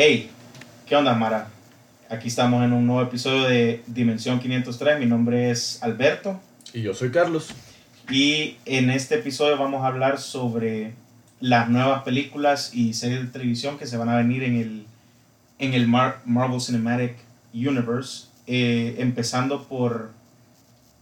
[0.00, 0.30] Hey,
[0.86, 1.48] ¿qué onda, Mara?
[2.08, 4.96] Aquí estamos en un nuevo episodio de Dimensión 503.
[4.96, 6.40] Mi nombre es Alberto.
[6.72, 7.48] Y yo soy Carlos.
[8.08, 10.92] Y en este episodio vamos a hablar sobre
[11.40, 14.86] las nuevas películas y series de televisión que se van a venir en el,
[15.58, 17.16] en el Marvel Cinematic
[17.52, 18.28] Universe.
[18.46, 20.12] Eh, empezando por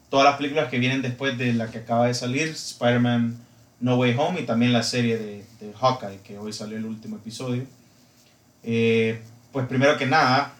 [0.08, 3.36] todas las películas que vienen después de la que acaba de salir, Spider-Man
[3.78, 7.16] No Way Home y también la serie de, de Hawkeye, que hoy salió el último
[7.16, 7.66] episodio.
[8.66, 9.20] Eh,
[9.52, 10.52] pues primero que nada,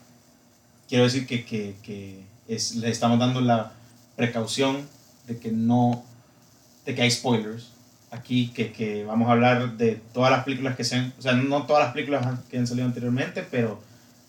[0.88, 3.72] quiero decir que, le estamos dando la
[4.14, 4.88] precaución
[5.26, 6.04] de que no,
[6.86, 7.72] de que hay spoilers
[8.12, 11.84] aquí, que, vamos a hablar de todas las películas que sean, o sea, no todas
[11.84, 13.82] las películas que han salido anteriormente, pero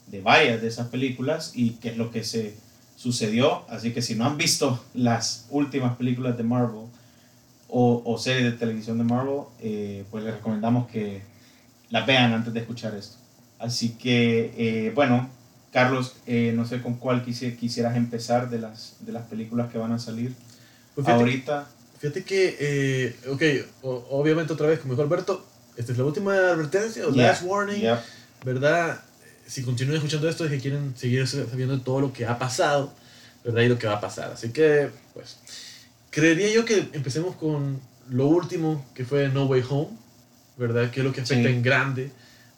[0.07, 2.55] de varias de esas películas y qué es lo que se
[2.95, 3.63] sucedió.
[3.69, 6.87] Así que si no han visto las últimas películas de Marvel
[7.69, 11.21] o, o series de televisión de Marvel, eh, pues les recomendamos que
[11.91, 13.26] las vean antes de escuchar esto.
[13.59, 15.29] Así que, eh, bueno,
[15.71, 19.91] Carlos, eh, no sé con cuál quisieras empezar de las, de las películas que van
[19.91, 20.33] a salir
[20.95, 21.67] pues ahorita.
[21.99, 23.41] Fíjate que, eh, ok,
[24.09, 27.83] obviamente otra vez, como dijo Alberto, esta es la última advertencia, o last warning,
[28.43, 29.01] ¿verdad?
[29.47, 32.93] Si continúan escuchando esto es que quieren seguir sabiendo todo lo que ha pasado,
[33.43, 33.61] ¿verdad?
[33.61, 34.31] Y lo que va a pasar.
[34.31, 35.37] Así que, pues,
[36.09, 39.89] creería yo que empecemos con lo último que fue No Way Home,
[40.57, 40.91] ¿verdad?
[40.91, 42.11] Que es lo que afecta en grande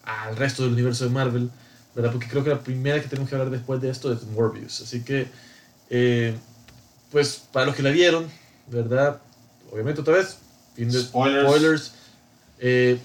[0.04, 1.50] al resto del universo de Marvel,
[1.94, 2.12] ¿verdad?
[2.12, 4.80] Porque creo que la primera que tenemos que hablar después de esto es Morbius.
[4.80, 5.28] Así que,
[5.90, 6.36] eh,
[7.10, 8.28] pues, para los que la vieron,
[8.68, 9.20] ¿verdad?
[9.70, 10.38] Obviamente otra vez,
[10.74, 11.92] fin de spoilers.
[12.58, 12.98] Eh,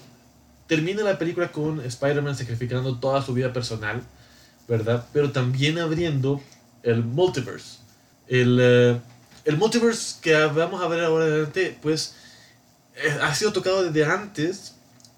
[0.66, 4.02] termina la película con Spider-Man sacrificando toda su vida personal,
[4.68, 5.06] ¿verdad?
[5.12, 6.40] Pero también abriendo
[6.82, 7.78] el multiverse.
[8.28, 9.00] El, eh,
[9.44, 12.14] el multiverse que vamos a ver ahora adelante, pues,
[13.20, 14.75] ha sido tocado desde antes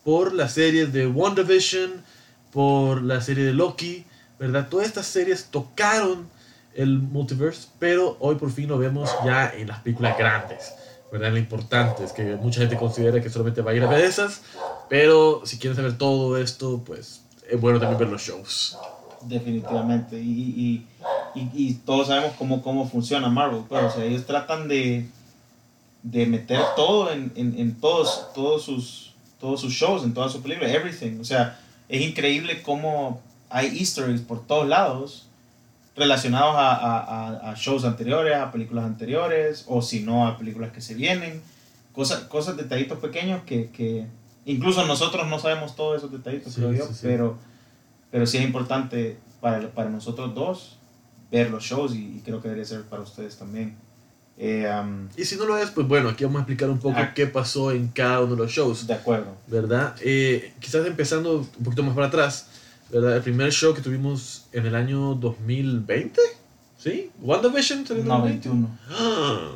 [0.08, 2.02] por las series de WandaVision,
[2.50, 4.06] por la serie de Loki,
[4.38, 4.66] ¿verdad?
[4.70, 6.26] Todas estas series tocaron
[6.74, 10.72] el multiverse, pero hoy por fin lo vemos ya en las películas grandes,
[11.12, 11.30] ¿verdad?
[11.32, 14.40] Lo importante es que mucha gente considera que solamente va a ir a ver esas,
[14.88, 18.78] pero si quieren saber todo esto, pues es bueno también ver los shows.
[19.20, 20.86] Definitivamente, y, y,
[21.38, 25.06] y, y todos sabemos cómo, cómo funciona Marvel, pero, o sea, ellos tratan de,
[26.02, 29.07] de meter todo en, en, en todos, todos sus
[29.38, 31.20] todos sus shows, en todas sus películas, everything.
[31.20, 35.26] O sea, es increíble cómo hay easter eggs por todos lados
[35.96, 40.80] relacionados a, a, a, shows anteriores, a películas anteriores, o si no, a películas que
[40.80, 41.42] se vienen.
[41.92, 44.06] Cosas, cosas detallitos pequeños que, que
[44.44, 47.36] incluso nosotros no sabemos todos esos detallitos, creo yo, Pero,
[48.12, 50.78] pero sí es importante para, para nosotros dos
[51.32, 53.76] ver los shows y, y creo que debería ser para ustedes también.
[54.40, 54.70] Eh,
[55.16, 57.12] y si no lo es, pues bueno, aquí vamos a explicar un poco ah.
[57.12, 58.86] qué pasó en cada uno de los shows.
[58.86, 59.34] De acuerdo.
[59.48, 59.96] ¿Verdad?
[60.00, 62.46] Eh, quizás empezando un poquito más para atrás,
[62.90, 63.16] ¿verdad?
[63.16, 66.20] El primer show que tuvimos en el año 2020,
[66.78, 67.10] ¿sí?
[67.20, 68.78] ¿WandaVision salió en No, 21.
[68.90, 69.50] Ah,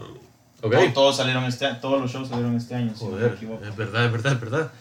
[0.62, 0.92] okay.
[0.92, 4.40] todos, salieron este, todos los shows salieron este año, Joder, Es verdad, es verdad, es
[4.40, 4.72] verdad.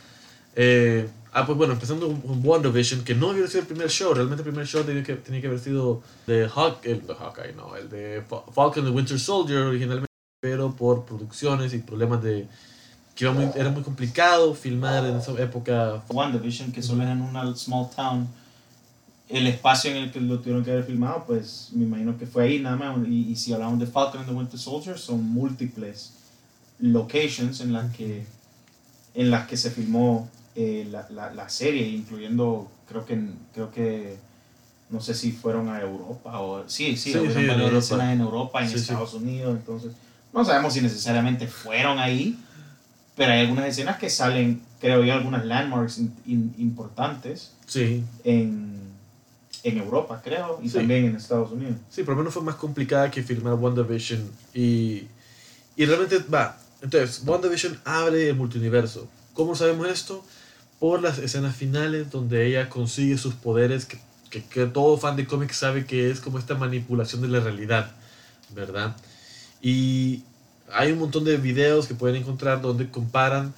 [0.56, 4.44] Eh, ah, pues bueno, empezando con WandaVision, que no había sido el primer show, realmente
[4.44, 7.76] el primer show tenía que, tenía que haber sido de, Hawk, el de Hawkeye, no,
[7.76, 10.08] el de Falcon the Winter Soldier originalmente,
[10.42, 12.48] pero por producciones y problemas de
[13.16, 16.04] que iba muy, era muy complicado filmar en esa época.
[16.10, 18.28] WandaVision, que solo era en una small town,
[19.28, 22.46] el espacio en el que lo tuvieron que haber filmado, pues me imagino que fue
[22.46, 23.08] ahí nada más.
[23.08, 26.14] Y, y si hablamos de Falcon and the Winter Soldier, son múltiples
[26.80, 28.26] locations en las que,
[29.14, 33.20] en las que se filmó eh, la, la, la, serie, incluyendo, creo que,
[33.54, 34.18] creo que,
[34.90, 38.66] no sé si fueron a Europa o, sí, sí, sí, sí en Europa, en Europa,
[38.66, 39.94] en Estados Unidos, entonces,
[40.34, 42.38] no sabemos si necesariamente fueron ahí,
[43.16, 48.04] pero hay algunas escenas que salen, creo yo, algunas landmarks importantes sí.
[48.24, 48.80] en,
[49.64, 51.76] en Europa, creo, y también en Estados Unidos.
[51.90, 55.04] Sí, por lo menos fue más complicada que filmar WandaVision y,
[55.76, 56.58] y realmente va.
[56.82, 59.08] Entonces, WandaVision abre el multiverso.
[59.34, 60.26] ¿Cómo sabemos esto?
[60.82, 64.00] Por las escenas finales donde ella consigue sus poderes que,
[64.32, 67.92] que, que todo fan de cómics sabe que es como esta manipulación de la realidad,
[68.56, 68.96] ¿verdad?
[69.62, 70.24] Y
[70.74, 73.54] hay un montón de videos que pueden encontrar donde comparan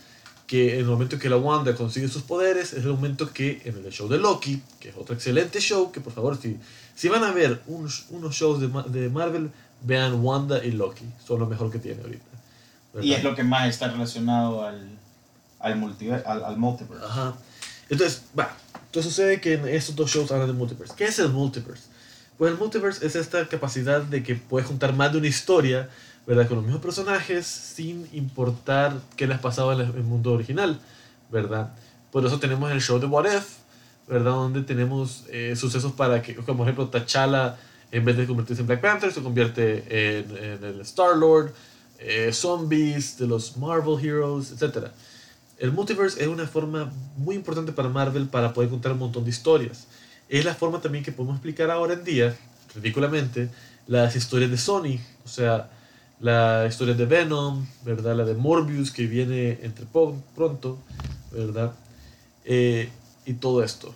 [0.47, 3.77] que en el momento que la Wanda consigue sus poderes es el momento que en
[3.77, 6.57] el show de Loki, que es otro excelente show, que por favor si,
[6.94, 8.68] si van a ver unos, unos shows de,
[9.00, 9.50] de Marvel,
[9.81, 12.25] vean Wanda y Loki, son lo mejor que tiene ahorita.
[13.01, 15.00] Y es lo que más está relacionado al,
[15.63, 17.04] al, multiverse, al, al multiverse.
[17.04, 17.33] Ajá.
[17.89, 18.56] Entonces, va.
[18.86, 20.94] Entonces sucede que en estos dos shows hablan de multiverse.
[20.95, 21.86] ¿Qué es el multiverse?
[22.38, 25.89] Pues el multiverse es esta capacidad de que puedes juntar más de una historia,
[26.27, 26.48] ¿verdad?
[26.48, 30.80] Con los mismos personajes sin importar qué les pasaba en el mundo original,
[31.31, 31.74] ¿verdad?
[32.12, 33.48] Por eso tenemos el show de What If,
[34.07, 34.31] ¿verdad?
[34.31, 37.57] Donde tenemos eh, sucesos para que, como por ejemplo, T'Challa,
[37.92, 41.54] en vez de convertirse en Black Panther, se convierte en, el Star-Lord,
[42.00, 44.88] eh, zombies de los Marvel Heroes, etc.
[45.63, 49.30] El multiverse es una forma muy importante para Marvel para poder contar un montón de
[49.30, 49.88] historias.
[50.27, 52.36] Es la forma también que podemos explicar ahora en día,
[52.75, 53.50] ridículamente,
[53.88, 55.69] las historias de Sony, o sea,
[56.19, 58.13] la historia de Venom, ¿verdad?
[58.13, 60.80] La de Morbius que viene entre pronto,
[61.31, 61.71] ¿verdad?
[62.44, 62.89] Eh,
[63.25, 63.95] y todo esto.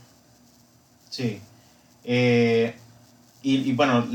[1.09, 1.41] Sí.
[2.05, 2.77] Eh,
[3.43, 4.07] y, bueno,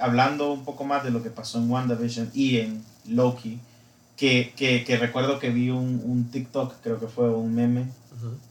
[0.00, 3.60] hablando un poco más de lo que pasó en WandaVision y en Loki,
[4.16, 7.86] que, que, recuerdo que vi un, un, TikTok, creo que fue un meme,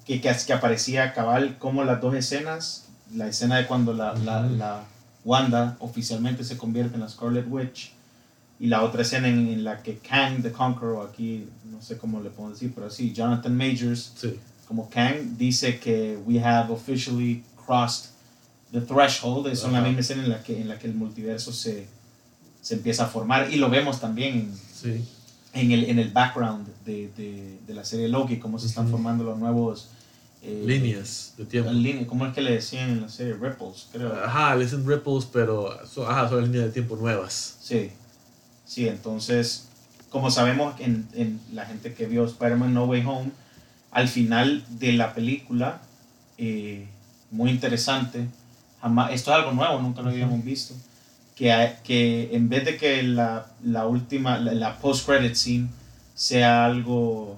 [0.05, 4.83] que, que, aparecía cabal como las dos escenas, la escena de cuando la, la, la
[5.23, 7.91] Wanda oficialmente se convierte en la Scarlet Witch
[8.59, 12.29] y la otra escena en, la que Kang the Conqueror, aquí no sé cómo le
[12.29, 14.13] puedo decir, pero sí, Jonathan Majors,
[14.67, 18.11] como Kang, dice que we have officially crossed
[18.71, 21.87] the threshold, es la misma escena en la que, en la que el multiverso se,
[22.61, 24.53] se empieza a formar y lo vemos también
[24.83, 25.05] en,
[25.71, 29.37] el, en el background de, de, de la serie Loki, cómo se están formando los
[29.37, 29.89] nuevos...
[30.41, 31.71] Eh, líneas de tiempo.
[32.07, 33.33] ¿Cómo es que le decían en la serie?
[33.33, 34.13] Ripples, creo.
[34.13, 37.57] Ajá, le dicen ripples, pero son, ajá, son líneas de tiempo nuevas.
[37.61, 37.89] Sí.
[38.63, 39.69] Sí, entonces,
[40.09, 43.31] como sabemos en, en la gente que vio Spider-Man No Way Home,
[43.91, 45.81] al final de la película,
[46.37, 46.87] eh,
[47.31, 48.27] muy interesante,
[48.81, 50.75] jamás, esto es algo nuevo, nunca lo habíamos visto,
[51.35, 55.67] que, que en vez de que la, la última, la, post-credit scene
[56.13, 57.37] sea algo,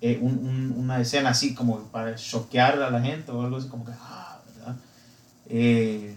[0.00, 3.84] eh, un, una escena así como para choquear a la gente o algo así como
[3.86, 4.76] que, ah, ¿verdad?
[5.48, 6.14] Eh,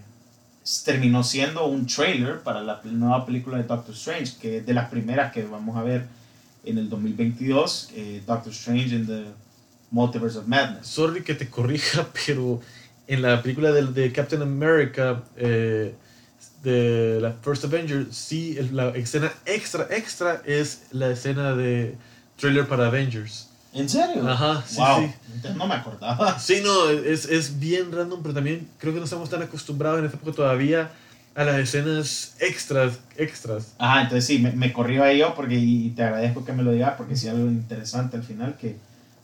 [0.84, 4.90] terminó siendo un trailer para la nueva película de Doctor Strange, que es de las
[4.90, 6.06] primeras que vamos a ver
[6.64, 9.24] en el 2022, eh, Doctor Strange in the
[9.90, 10.86] Multiverse of Madness.
[10.86, 12.60] Sorry que te corrija, pero
[13.06, 15.94] en la película de, de Captain America, eh,
[16.62, 21.96] de la First Avenger, sí, la escena extra, extra es la escena de
[22.36, 23.48] trailer para Avengers.
[23.74, 24.28] ¿En serio?
[24.28, 25.48] Ajá, sí, sí.
[25.56, 26.38] no me acordaba.
[26.38, 30.04] Sí, no, es, es, bien random, pero también creo que no estamos tan acostumbrados en
[30.04, 30.90] esta época todavía
[31.34, 33.74] a las escenas extras, extras.
[33.78, 36.72] Ajá, entonces sí, me, me corrió ahí yo porque, y te agradezco que me lo
[36.72, 38.76] digas porque sí algo interesante al final que,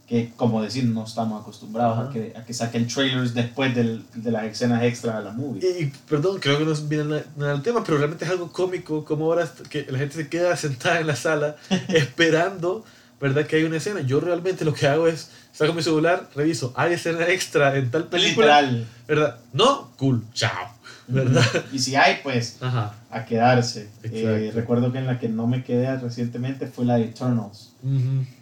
[0.08, 4.30] que como decir, no estamos acostumbrados a que, a que saquen trailers después del, de
[4.30, 5.60] las escenas extras de la movie.
[5.62, 9.26] Y, perdón, creo que no viene nada al tema, pero realmente es algo cómico como
[9.26, 11.56] ahora que la gente se queda sentada en la sala
[11.88, 12.84] esperando
[13.20, 13.46] ¿verdad?
[13.46, 14.00] Que hay una escena.
[14.00, 18.04] Yo realmente lo que hago es, saco mi celular, reviso, hay escena extra en tal
[18.04, 18.62] película.
[18.62, 18.86] Literal.
[19.06, 19.38] ¿Verdad?
[19.52, 20.77] No, cool, chao.
[21.08, 21.44] ¿Verdad?
[21.72, 23.88] Y si hay, pues, a quedarse.
[24.04, 27.72] Eh, recuerdo que en la que no me quedé recientemente fue la de Eternals.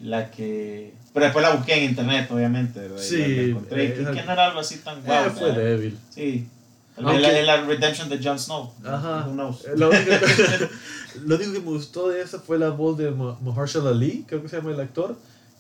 [0.01, 0.93] La que...
[1.15, 2.99] Pero después la busqué en internet, obviamente, ¿verdad?
[2.99, 3.17] Sí.
[3.17, 3.95] Y encontré.
[3.95, 5.27] que no era algo así tan guau.
[5.27, 5.99] Eh, fue débil.
[6.11, 6.47] Sí.
[6.99, 8.73] Aunque, la, la redemption de Jon Snow.
[8.85, 9.27] Ajá.
[9.27, 9.65] Who knows?
[9.77, 10.11] Lo único,
[11.25, 14.49] lo único que me gustó de esa fue la voz de Mahershala Ali, creo que
[14.49, 15.17] se llama el actor,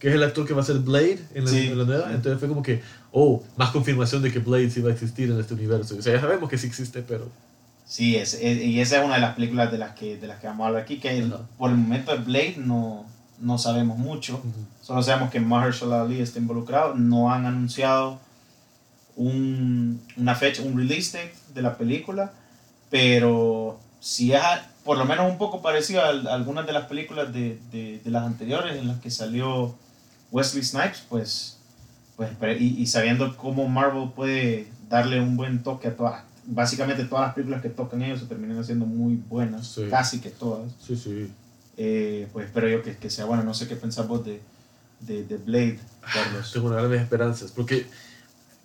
[0.06, 2.12] que es el actor que va a ser Blade en la, en la nueva.
[2.12, 2.80] Entonces fue como que,
[3.10, 5.96] oh, más confirmación de que Blade sí va a existir en este universo.
[5.98, 7.28] O sea, ya sabemos que sí existe, pero...
[7.84, 10.46] Sí, es, y esa es una de las películas de las que, de las que
[10.46, 13.04] vamos a hablar aquí, que por el momento de Blade no,
[13.40, 14.40] no sabemos mucho.
[14.80, 16.94] Solo sabemos que Mahershala Ali está involucrado.
[16.94, 18.20] No han anunciado
[19.16, 22.30] un, una fecha, un release date de la película,
[22.90, 24.40] pero si es
[24.84, 28.76] por lo menos un poco parecido a, algunas de las películas de, de, las anteriores
[28.76, 29.74] en las que salió
[30.36, 31.56] Wesley Snipes, pues,
[32.14, 37.28] pues y, y, sabiendo cómo Marvel puede darle un buen toque a todas, básicamente todas
[37.28, 40.70] las películas que tocan ellos se terminan haciendo muy buenas, casi que todas.
[40.78, 41.32] Sí, sí.
[41.78, 44.42] Eh, pues espero yo que, que, sea bueno, no sé qué pensamos de,
[45.00, 45.78] de, de Blade,
[46.12, 46.52] Carlos.
[46.52, 47.86] Tengo grandes esperanzas, porque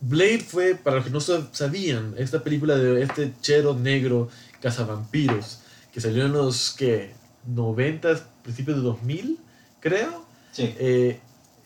[0.01, 5.59] Blade fue, para los que no sabían, esta película de este chero negro cazavampiros
[5.93, 7.13] que salió en los que
[7.47, 9.39] 90, principios de 2000,
[9.79, 10.25] creo.
[10.51, 10.75] Sí.
[10.77, 11.19] Eh,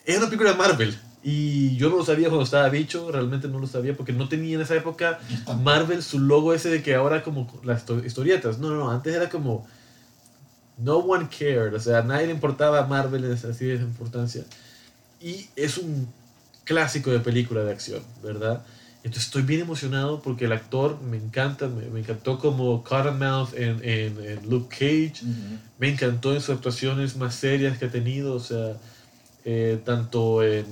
[0.06, 0.98] es una película de Marvel.
[1.22, 4.54] Y yo no lo sabía cuando estaba bicho, realmente no lo sabía porque no tenía
[4.54, 5.18] en esa época
[5.60, 8.58] Marvel su logo ese de que ahora como las historietas.
[8.58, 9.66] No, no, no, antes era como
[10.78, 14.44] no one cared, o sea, a nadie le importaba Marvel así de esa importancia.
[15.20, 16.06] Y es un
[16.62, 18.62] clásico de película de acción, ¿verdad?
[19.02, 24.24] Entonces estoy bien emocionado porque el actor me encanta, me, encantó como Cottonmouth en, en,
[24.24, 25.24] en Luke Cage,
[25.78, 28.76] me encantó en sus actuaciones más serias que ha tenido, o sea,
[29.48, 30.66] eh, tanto en...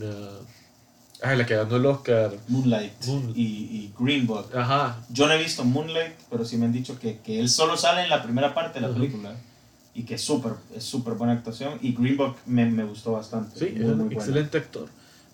[1.23, 2.33] ah, la que ganó el Oscar.
[2.49, 2.93] Moonlight
[3.35, 4.51] y, y, Green Book.
[4.55, 4.99] Ajá.
[5.11, 8.03] Yo no he visto Moonlight, pero sí me han dicho que, que él solo sale
[8.03, 9.33] en la primera parte de la película
[9.95, 11.79] y que es súper es súper buena actuación.
[11.83, 13.59] Y Green Book me, me gustó bastante.
[13.59, 14.89] Sí, es un excelente actor.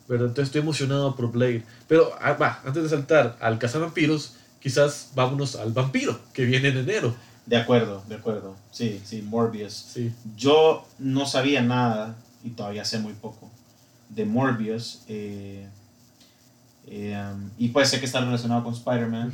[0.06, 0.26] ¿verdad?
[0.26, 1.64] Entonces estoy emocionado por Blade.
[1.88, 6.78] Pero, ah, va, antes de saltar al cazavampiros, quizás vámonos al vampiro, que viene en
[6.78, 7.14] enero.
[7.47, 8.56] De acuerdo, de acuerdo.
[8.70, 9.73] Sí, sí, Morbius.
[9.73, 10.12] Sí.
[10.37, 13.50] Yo no sabía nada, y todavía sé muy poco,
[14.09, 15.02] de Morbius.
[15.09, 15.66] Eh,
[16.87, 19.32] eh, um, y pues sé que está relacionado con Spider-Man.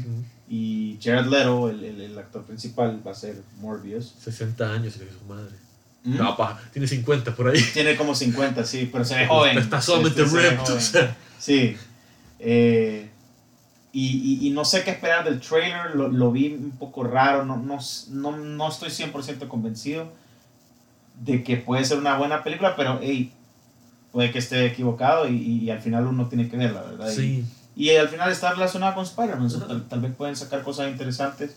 [0.48, 4.14] Y Jared Leto, el, el, actor principal, va a ser Morbius.
[4.20, 5.56] 60 años, le su madre.
[6.04, 6.16] ¿Mm?
[6.18, 7.60] No, pa, tiene 50 por ahí.
[7.72, 9.58] Tiene como 50, sí, pero se ve joven.
[9.58, 10.80] Está solamente ripped.
[11.38, 11.76] Sí.
[12.38, 13.10] Eh,
[13.92, 17.56] y, y, no sé qué esperar del trailer, lo, lo vi un poco raro, no,
[17.56, 17.78] no,
[18.10, 20.12] no, no estoy 100% convencido
[21.20, 23.32] de que puede ser una buena película, pero hey,
[24.12, 27.10] puede que esté equivocado y, y, al final uno tiene que verla, ¿verdad?
[27.10, 27.44] Sí.
[27.74, 31.56] Y, al final está relacionada con Spider-Man, tal, vez pueden sacar cosas interesantes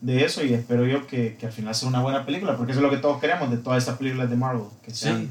[0.00, 2.80] de eso y espero yo que, que, al final sea una buena película, porque eso
[2.80, 5.30] es lo que todos queremos de todas estas películas de Marvel, que sean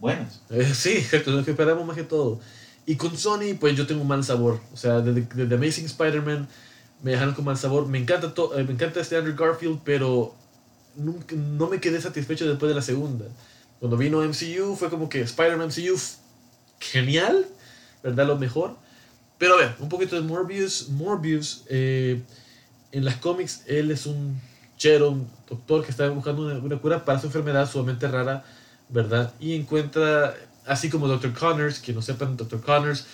[0.00, 0.42] buenas.
[0.50, 2.40] Eh, sí, es lo que esperamos más que todo.
[2.86, 4.60] Y con Sony, pues yo tengo un mal sabor.
[4.72, 6.46] O sea, desde, The Amazing Spider-Man
[7.02, 7.86] me dejaron con mal sabor.
[7.86, 10.34] Me encanta, eh, me encanta este Andrew Garfield, pero
[10.96, 13.26] nunca, no me quedé satisfecho después de la segunda.
[13.80, 15.98] Cuando vino MCU fue como que Spider-Man MCU,
[16.80, 17.46] genial,
[18.02, 18.26] ¿verdad?
[18.26, 18.76] Lo mejor.
[19.38, 20.88] Pero a ver, un poquito de Morbius.
[20.90, 22.22] Morbius, eh,
[22.92, 24.40] en las cómics, él es un
[24.76, 28.44] chero, un doctor que está buscando una, una cura para su enfermedad sumamente rara,
[28.88, 29.32] ¿verdad?
[29.40, 30.34] Y encuentra
[30.66, 31.32] así como Dr.
[31.32, 32.60] Connors, que no sepan, Dr.
[32.60, 33.06] Connors,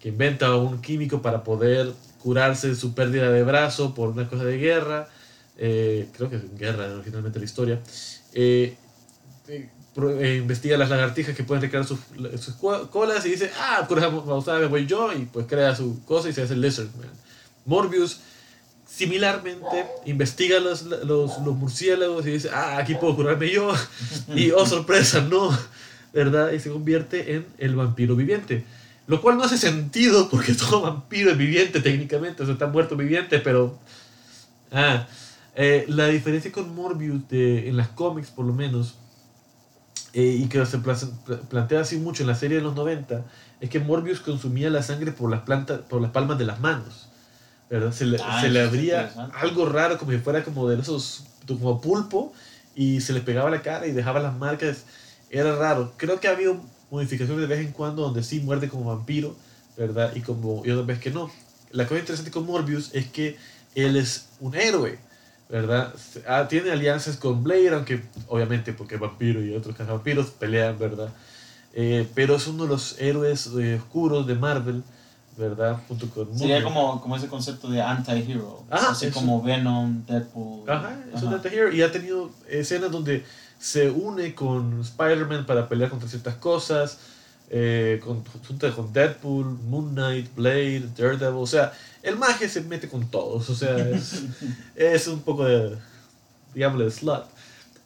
[0.00, 1.92] que inventa un químico para poder
[2.22, 5.08] curarse de su pérdida de brazo por una cosa de guerra,
[5.58, 7.80] eh, creo que es guerra originalmente la historia,
[8.32, 8.76] eh,
[9.48, 11.98] eh, investiga las lagartijas que pueden recrear sus,
[12.40, 16.32] sus colas y dice, ah, por ejemplo, voy yo, y pues crea su cosa y
[16.32, 17.10] se hace el Lizard Man.
[17.64, 18.20] Morbius,
[18.86, 23.72] similarmente, investiga los, los, los murciélagos y dice, ah, aquí puedo curarme yo,
[24.34, 25.50] y oh sorpresa, no
[26.12, 26.52] ¿verdad?
[26.52, 28.64] Y se convierte en el vampiro viviente.
[29.06, 32.96] Lo cual no hace sentido porque todo vampiro es viviente técnicamente, o sea, está muerto
[32.96, 33.78] viviente, pero...
[34.70, 35.06] Ah,
[35.60, 38.94] eh, la diferencia con Morbius de, en las cómics, por lo menos,
[40.12, 43.24] eh, y que se plantea así mucho en la serie de los 90,
[43.60, 47.08] es que Morbius consumía la sangre por las, plantas, por las palmas de las manos.
[47.68, 47.90] ¿verdad?
[47.90, 51.80] Se le, ah, se le abría algo raro, como si fuera como de esos, como
[51.80, 52.32] pulpo,
[52.76, 54.84] y se le pegaba la cara y dejaba las marcas
[55.28, 55.92] era raro.
[55.96, 59.34] Creo que ha habido modificaciones de vez en cuando donde sí muerde como vampiro,
[59.76, 60.12] ¿verdad?
[60.14, 61.32] Y, como, y otras veces que no.
[61.72, 63.36] La cosa interesante con Morbius es que
[63.74, 65.00] él es un héroe,
[65.48, 65.94] ¿verdad?
[66.26, 71.08] Ah, tiene alianzas con Blade, aunque obviamente porque vampiro y otros vampiros pelean, ¿verdad?
[71.74, 74.82] Eh, pero es uno de los héroes eh, oscuros de Marvel,
[75.36, 75.78] ¿verdad?
[75.86, 78.64] Junto con Sería como, como ese concepto de anti-hero.
[78.70, 80.68] Así como Venom, Deadpool.
[80.68, 81.72] Ajá, es un anti-hero.
[81.72, 83.24] Y ha tenido escenas donde
[83.58, 86.98] se une con Spider-Man para pelear contra ciertas cosas,
[87.50, 93.10] eh, con, con Deadpool, Moon Knight, Blade, Daredevil, o sea, el magia se mete con
[93.10, 94.22] todos, o sea, es,
[94.76, 95.76] es un poco de,
[96.54, 97.24] digámosle, de slut,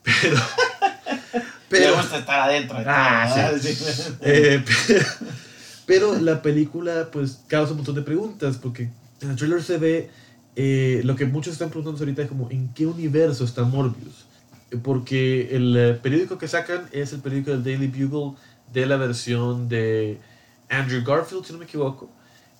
[0.02, 0.36] pero...
[1.68, 2.76] pero gusta estar adentro.
[2.86, 3.52] Ah,
[4.20, 4.64] eh,
[5.86, 8.90] pero, la película pues causa un montón de preguntas, porque
[9.20, 10.10] en el trailer se ve,
[10.56, 14.26] eh, lo que muchos están preguntando ahorita es como, ¿en qué universo está Morbius?
[14.82, 18.38] porque el periódico que sacan es el periódico del Daily Bugle
[18.72, 20.18] de la versión de
[20.68, 22.10] Andrew Garfield, si no me equivoco.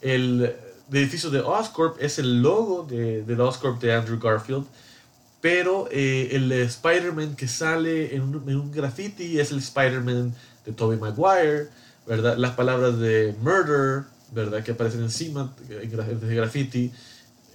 [0.00, 0.54] El,
[0.92, 4.66] edificio de Oscorp es el logo de, del Oscorp de Andrew Garfield,
[5.40, 10.34] pero eh, el Spider-Man que sale en un, en un, graffiti es el Spider-Man
[10.66, 11.68] de Tobey Maguire,
[12.06, 12.36] ¿verdad?
[12.36, 14.62] Las palabras de murder, ¿verdad?
[14.62, 16.92] Que aparecen encima de graffiti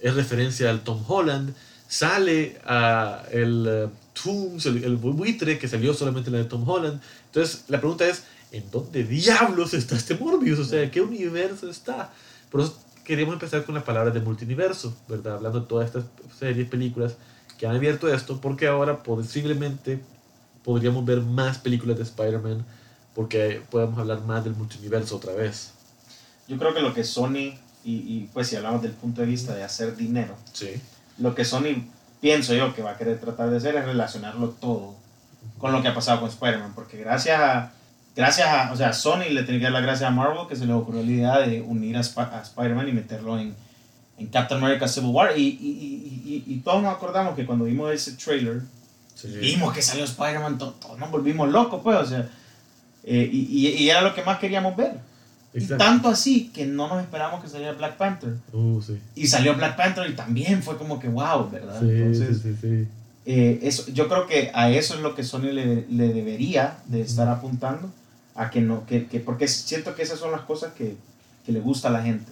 [0.00, 1.54] es referencia al Tom Holland.
[1.86, 3.88] Sale a el eh,
[4.64, 7.00] el, buitre que salió solamente la de Tom Holland.
[7.26, 10.58] Entonces, la pregunta es, ¿en dónde diablos está este Morbius?
[10.58, 12.12] O sea, ¿qué universo está?
[12.50, 15.36] Por eso queríamos empezar con las palabras de multiverso, ¿verdad?
[15.36, 16.04] Hablando de todas estas
[16.38, 17.16] series, películas
[17.58, 20.00] que han abierto esto, porque ahora posiblemente
[20.62, 22.64] podríamos ver más películas de Spider-Man,
[23.14, 25.72] porque podemos hablar más del multiverso otra vez.
[26.46, 29.54] Yo creo que lo que Sony, y, y pues si hablamos del punto de vista
[29.54, 30.80] de hacer dinero, sí.
[31.18, 31.84] lo que Sony
[32.20, 34.94] pienso yo que va a querer tratar de hacer es relacionarlo todo
[35.58, 37.72] con lo que ha pasado con Spider-Man, porque gracias a,
[38.18, 40.66] gracias a, o sea, Sony le tiene que dar las gracias a Marvel que se
[40.66, 43.54] le ocurrió la idea de unir a, Spider-Man y meterlo en,
[44.18, 47.92] en, Captain America Civil War, y, y, y, y, todos nos acordamos que cuando vimos
[47.92, 48.62] ese trailer,
[49.40, 52.28] vimos que salió Spider-Man, todos, nos volvimos locos, pues, o sea,
[53.04, 54.98] eh, y, era lo que más queríamos ver.
[55.54, 58.34] Y tanto así que no nos esperamos que saliera Black Panther.
[58.52, 58.98] Uh, sí.
[59.14, 61.80] Y salió Black Panther y también fue como que wow, ¿verdad?
[61.80, 62.86] Sí, Entonces, sí, sí,
[63.24, 67.00] eh, eso, yo creo que a eso es lo que Sony le, le debería de
[67.00, 67.90] estar apuntando,
[68.38, 70.96] a que no, que, que, porque siento que esas son las cosas que,
[71.44, 72.30] que le gusta a la gente,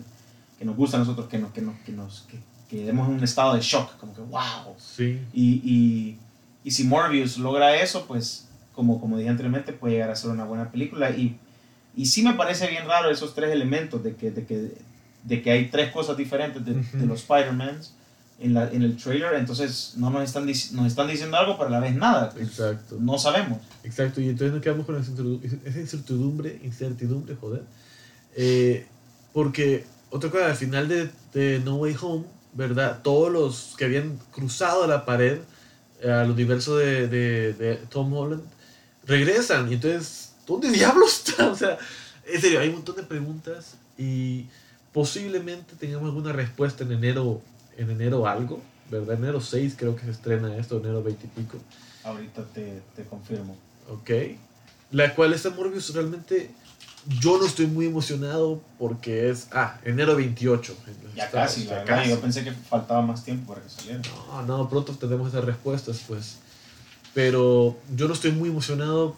[0.57, 2.39] que nos gusta a nosotros, que, nos, que, nos, que, nos, que,
[2.71, 4.77] que demos un estado de shock, como que wow.
[4.79, 5.21] Sí.
[5.33, 6.19] Y, y,
[6.63, 10.45] y si Morbius logra eso, pues como, como dije anteriormente, puede llegar a ser una
[10.45, 11.11] buena película.
[11.11, 11.41] Y,
[11.97, 14.75] y sí me parece bien raro esos tres elementos de que, de que,
[15.25, 17.96] de que hay tres cosas diferentes de, de los Spider-Mans
[18.39, 21.73] en, la, en el trailer, entonces no nos están, nos están diciendo algo, pero a
[21.73, 22.31] la vez nada.
[22.31, 22.97] Pues, Exacto.
[23.01, 23.61] No sabemos.
[23.83, 25.11] Exacto, y entonces nos quedamos con esa
[25.79, 27.63] incertidumbre, incertidumbre, joder.
[28.35, 28.87] Eh,
[29.33, 33.01] porque, otra cosa, al final de, de, No Way Home, ¿verdad?
[33.03, 35.39] Todos los que habían cruzado la pared
[36.03, 38.43] eh, al universo de, de, de Tom Holland
[39.07, 41.49] regresan, y entonces, ¿dónde diablos está?
[41.51, 41.79] O sea,
[42.27, 44.47] en serio, hay un montón de preguntas y
[44.93, 47.41] posiblemente tengamos alguna respuesta en enero
[47.77, 49.17] en enero algo, ¿verdad?
[49.17, 51.59] Enero 6 creo que se estrena esto, enero 20 y pico.
[52.05, 53.57] Ahorita te, te confirmo.
[53.89, 54.11] Ok.
[54.93, 56.51] La cual esta Morbius realmente
[57.21, 60.77] yo no estoy muy emocionado porque es, ah, enero 28.
[61.15, 62.11] Ya casi, ya casi.
[62.11, 64.03] Yo pensé que faltaba más tiempo para que saliera.
[64.31, 66.39] No, no, pronto tenemos esas respuestas, pues.
[67.15, 69.17] Pero yo no estoy muy emocionado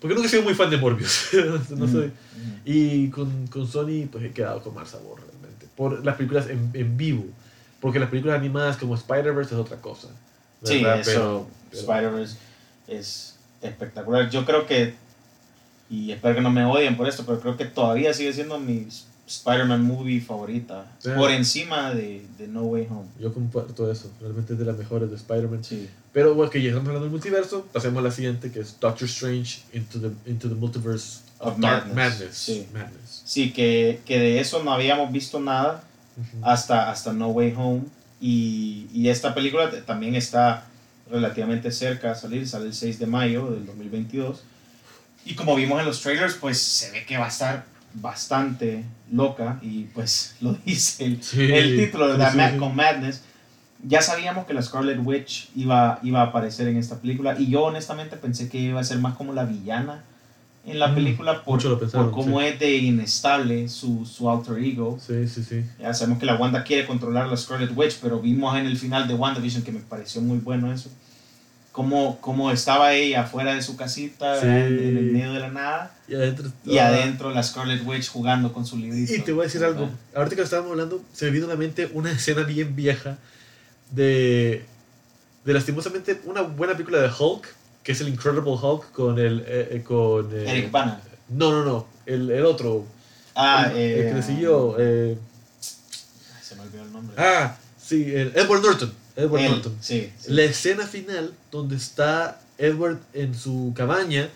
[0.00, 1.28] porque nunca he sido muy fan de Morbius.
[1.70, 2.06] no soy.
[2.06, 2.60] Mm, mm.
[2.64, 5.66] Y con, con, Sony, pues he quedado con mal sabor realmente.
[5.76, 7.24] Por las películas en, en vivo.
[7.80, 10.08] Porque las películas animadas como Spider-Verse es otra cosa.
[10.62, 12.36] Sí, eso, Spider-Verse
[12.86, 14.28] es espectacular.
[14.30, 14.94] Yo creo que,
[15.88, 18.86] y espero que no me odien por esto, pero creo que todavía sigue siendo mi
[19.26, 20.84] Spider-Man movie favorita.
[21.16, 23.08] Por encima de, de, No Way Home.
[23.18, 24.10] Yo comparto eso.
[24.20, 25.64] Realmente es de las mejores de Spider-Man.
[25.64, 25.88] Sí.
[26.12, 29.08] Pero bueno, que ya estamos hablando del multiverso, pasemos a la siguiente, que es Doctor
[29.08, 31.94] Strange into the, into the Multiverse of, Madness.
[31.94, 32.36] Madness.
[32.36, 33.22] Sí, Madness.
[33.24, 35.84] sí que, que de eso no habíamos visto nada
[36.42, 37.82] hasta, hasta No Way Home.
[38.20, 40.66] Y, y, esta película también está
[41.10, 44.44] relativamente cerca a salir, sale el 6 de mayo del 2022.
[45.24, 49.58] Y como vimos en los trailers, pues se ve que va a estar bastante loca
[49.62, 51.20] y pues lo dice el,
[51.52, 53.22] el título de sí, con Madness.
[53.82, 57.64] Ya sabíamos que la Scarlet Witch iba, iba a aparecer en esta película y yo
[57.64, 60.04] honestamente pensé que iba a ser más como la villana
[60.66, 64.98] en la mm, película por, por cómo es de inestable su, su alter ego.
[65.04, 65.64] Sí, sí, sí.
[65.80, 69.08] Ya sabemos que la Wanda quiere controlar la Scarlet Witch, pero vimos en el final
[69.08, 70.90] de WandaVision que me pareció muy bueno eso.
[71.72, 75.94] Cómo, cómo estaba ella afuera de su casita, en, el medio de la nada.
[76.08, 79.14] Y adentro, y adentro la Scarlet Witch jugando con su librito.
[79.14, 79.88] Y te voy a decir algo.
[80.14, 83.18] Ahorita que estábamos hablando, se me vino a la mente una escena bien vieja
[83.92, 84.64] de,
[85.44, 89.40] de lastimosamente una buena película de Hulk que es el Incredible Hulk con el...
[89.46, 91.00] Eh, eh con, eh, Eric Bana.
[91.28, 92.84] No, no, no, el, el otro.
[93.34, 94.76] Ah, el, eh, el que le siguió.
[94.78, 95.16] Eh,
[96.42, 97.14] se me olvidó el nombre.
[97.16, 98.92] Ah, sí, el Edward Norton.
[99.16, 99.76] Edward el, Norton.
[99.80, 104.28] Sí, sí, La escena final donde está Edward en su cabaña,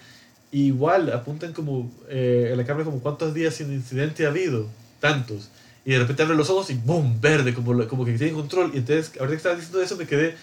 [0.53, 4.69] igual apuntan como en la cámara como cuántos días sin incidente ha habido,
[5.01, 5.51] tantos.
[5.85, 7.21] Y de repente abre los ojos y ¡boom!
[7.21, 8.71] Verde, como, como que tiene control.
[8.73, 10.35] Y entonces, ahorita que estaba diciendo eso, me quedé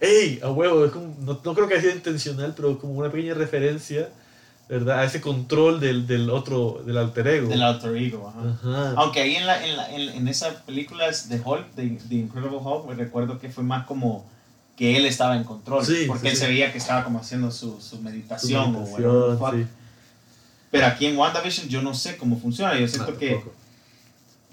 [0.00, 0.40] ¡Ey!
[0.42, 4.08] A huevo, es como, no, no, creo que sido intencional, pero como una pequeña referencia,
[4.68, 5.00] ¿verdad?
[5.00, 7.48] A ese control del, del otro, del alter ego.
[7.48, 8.94] Del alter ego, ajá.
[8.96, 12.58] Aunque ahí en, la, en, la, en, en esas películas de Hulk, de, de Incredible
[12.58, 14.26] Hulk, me recuerdo que fue más como
[14.76, 15.84] que él estaba en control.
[15.84, 19.52] Sí, porque él se veía que estaba como haciendo su, su meditación, su meditación o
[19.52, 19.66] sí.
[20.70, 22.78] Pero aquí en WandaVision yo no sé cómo funciona.
[22.78, 23.42] Yo siento no, que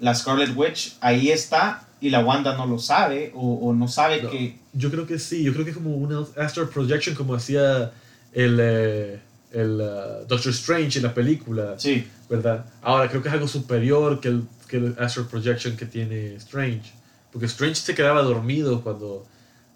[0.00, 4.22] la Scarlet Witch ahí está y la Wanda no lo sabe o, o no sabe
[4.22, 4.58] no, que...
[4.72, 7.92] Yo creo que sí, yo creo que es como una astral projection como hacía
[8.32, 9.20] el, eh,
[9.52, 11.74] el uh, Doctor Strange en la película.
[11.78, 12.06] Sí.
[12.28, 12.66] ¿Verdad?
[12.82, 16.92] Ahora creo que es algo superior que el, que el astral projection que tiene Strange.
[17.32, 19.26] Porque Strange se quedaba dormido cuando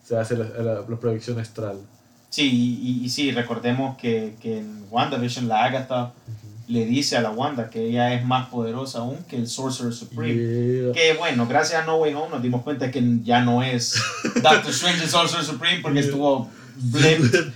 [0.04, 1.78] se hace la, la, la proyección astral.
[2.28, 2.48] Sí,
[2.82, 6.12] y, y, sí, recordemos que, que en WandaVision la Agatha...
[6.26, 9.48] Uh -huh le dice a la Wanda que ella es más poderosa aún que el
[9.48, 10.34] Sorcerer Supreme.
[10.34, 10.92] Yeah.
[10.92, 14.00] Que bueno, gracias a No Way Home nos dimos cuenta que ya no es
[14.36, 16.08] Doctor Strange el Sorcerer Supreme porque yeah.
[16.08, 17.52] estuvo blipped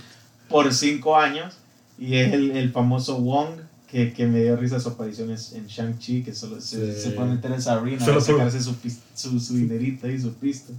[0.49, 1.55] por cinco años.
[1.97, 6.23] Y es el, el famoso Wong que, que, me dio risa su aparición en Shang-Chi,
[6.23, 7.01] que solo se, sí.
[7.01, 8.75] se puede meter en esa arena a sacarse su,
[9.15, 10.73] su, su dinerita y su pista.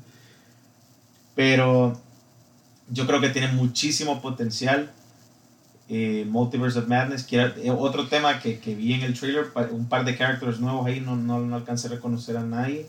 [1.34, 1.98] Pero
[2.90, 4.92] yo creo que tiene muchísimo potencial
[5.88, 10.04] eh, Multiverse of Madness, eh, otro tema que, que, vi en el trailer, un par
[10.04, 12.86] de characters nuevos ahí, no, no, no alcancé a reconocer a nadie.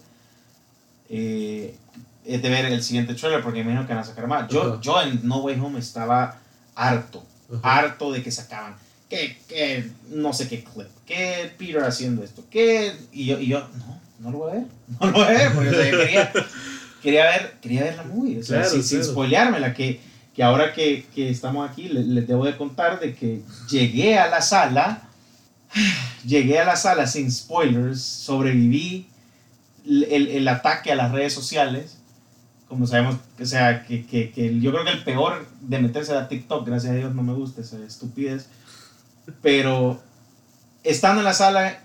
[1.10, 1.75] Eh,
[2.25, 4.49] es de ver el siguiente trailer porque me imagino que van a sacar más.
[4.49, 4.81] Yo, uh -huh.
[4.81, 6.39] yo en No Way Home estaba
[6.75, 7.60] harto, uh -huh.
[7.63, 8.75] harto de que sacaban
[9.10, 13.60] que, que no sé qué clip, que Peter haciendo esto, que y yo, y yo
[13.60, 14.65] no, no lo voy a ver,
[14.99, 16.33] no lo voy a ver porque o sea, quería,
[17.01, 19.03] quería ver, quería ver la movie, o sea, claro, sin, claro.
[19.03, 19.99] sin spoileármela, que
[20.38, 24.30] que ahora que, que estamos aquí les, les, debo de contar de que llegué a
[24.30, 25.08] la sala
[26.26, 29.08] Llegué a la sala sin spoilers, sobreviví
[29.86, 31.97] el, el ataque a las redes sociales.
[32.67, 36.28] Como sabemos, o sea, que, que, que, yo creo que el peor de meterse a
[36.28, 38.47] TikTok, gracias a Dios no me gusta esa estupidez.
[39.41, 40.02] Pero
[40.84, 41.82] estando en la sala,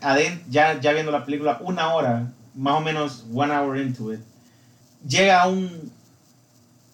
[0.51, 4.21] ya, ya viendo la película, una hora, más o menos one hour into it,
[5.07, 5.93] llega un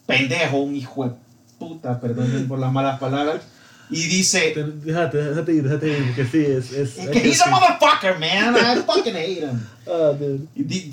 [0.07, 1.17] pendejo, un hijo
[1.59, 3.43] puta, perdón por las malas palabras,
[3.91, 4.55] y dice...
[4.85, 6.73] Déjate, déjate ir, déjate ir, porque sí, es...
[6.73, 9.67] es que he's a motherfucker, man, I fucking hate him.
[9.87, 10.13] Ah,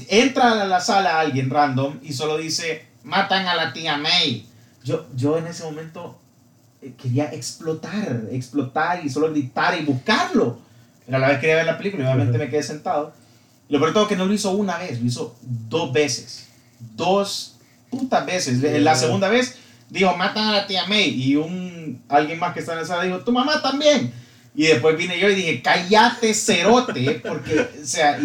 [0.07, 4.45] entra a la sala alguien random y solo dice, matan a la tía May.
[4.83, 6.17] Yo, yo en ese momento
[6.81, 10.59] eh, quería explotar, explotar y solo gritar y buscarlo.
[11.05, 13.13] Pero a la vez quería ver la película y obviamente me quedé sentado.
[13.67, 16.47] Y lo peor todo que no lo hizo una vez, lo hizo dos veces.
[16.95, 17.57] Dos
[17.89, 18.61] putas veces.
[18.81, 19.57] La segunda vez
[19.89, 21.09] dijo, matan a la tía May.
[21.09, 24.11] Y un, alguien más que está en la sala dijo, tu mamá también.
[24.55, 28.17] Y después vine yo y dije, cállate, cerote, porque, o sea...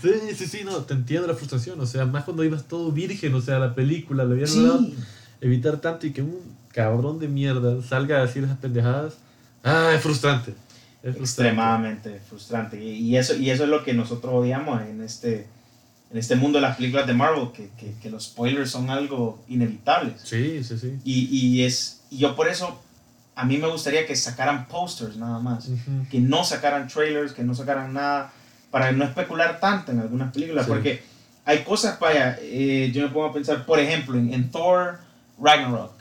[0.00, 3.34] Sí, sí, sí, no, te entiendo la frustración, o sea, más cuando ibas todo virgen,
[3.34, 4.94] o sea, la película, le habían sí.
[5.40, 6.40] evitar tanto y que un
[6.72, 9.14] cabrón de mierda salga a decir esas pendejadas,
[9.64, 10.54] ah, es frustrante.
[11.02, 12.82] Es Extremadamente frustrante.
[12.82, 15.46] Y, eso, y eso es lo que nosotros odiamos en este,
[16.10, 19.42] en este mundo de las películas de Marvel, que, que, que los spoilers son algo
[19.48, 20.20] inevitables.
[20.22, 20.98] Sí, sí, sí.
[21.04, 22.80] Y, y es, y yo por eso,
[23.34, 25.68] a mí me gustaría que sacaran posters nada más,
[26.10, 28.32] que no sacaran trailers, que no sacaran nada,
[28.70, 31.02] para no especular tanto en algunas películas, porque
[31.44, 34.98] hay cosas, vaya, eh, yo me pongo a pensar, por ejemplo, en, en Thor
[35.40, 35.92] Ragnarok,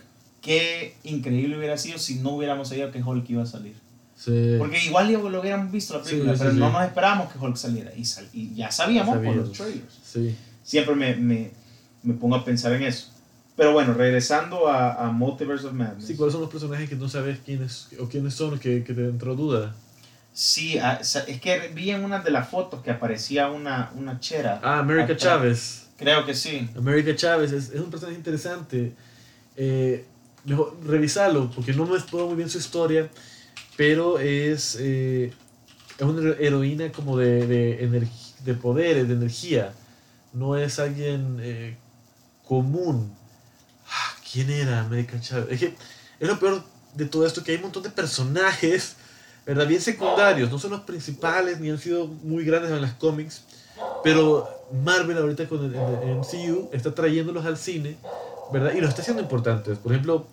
[0.41, 3.75] qué increíble hubiera sido si no hubiéramos sabido que Hulk iba a salir.
[4.23, 7.91] Porque igual lo hubiéramos visto la película, pero no nos esperábamos que Hulk saliera.
[7.95, 9.99] Y, y ya sabíamos, por los trailers.
[10.63, 11.51] Siempre me, me,
[12.01, 13.09] me, pongo a pensar en eso.
[13.55, 16.07] Pero bueno, regresando a, a, Multiverse of Madness.
[16.07, 19.05] Sí, ¿cuáles son los personajes que no sabes quiénes o quiénes son que, que te
[19.05, 19.75] entró duda?
[20.33, 24.59] Sí, ah, es que vi en una de las fotos que aparecía una, una chera.
[24.63, 25.87] Ah, América Chávez.
[25.97, 26.67] Creo que sí.
[26.75, 28.93] América Chávez es, es un personaje interesante.
[29.55, 30.05] Eh,
[30.45, 33.09] mejor revisarlo, porque no me exploro muy bien su historia
[33.75, 35.33] pero es, eh,
[35.97, 38.07] es una heroína como de, de,
[38.43, 39.73] de poderes, de energía.
[40.33, 41.77] No es alguien eh,
[42.47, 43.13] común.
[43.87, 45.61] Ah, ¿Quién era América Chávez?
[46.19, 48.95] Es lo peor de todo esto, que hay un montón de personajes,
[49.45, 49.67] ¿verdad?
[49.67, 53.43] Bien secundarios, no son los principales ni han sido muy grandes en las cómics,
[54.03, 54.49] pero
[54.83, 57.97] Marvel ahorita con el, el MCU está trayéndolos al cine,
[58.51, 58.73] ¿verdad?
[58.73, 59.77] Y los está haciendo importantes.
[59.77, 60.25] Por ejemplo,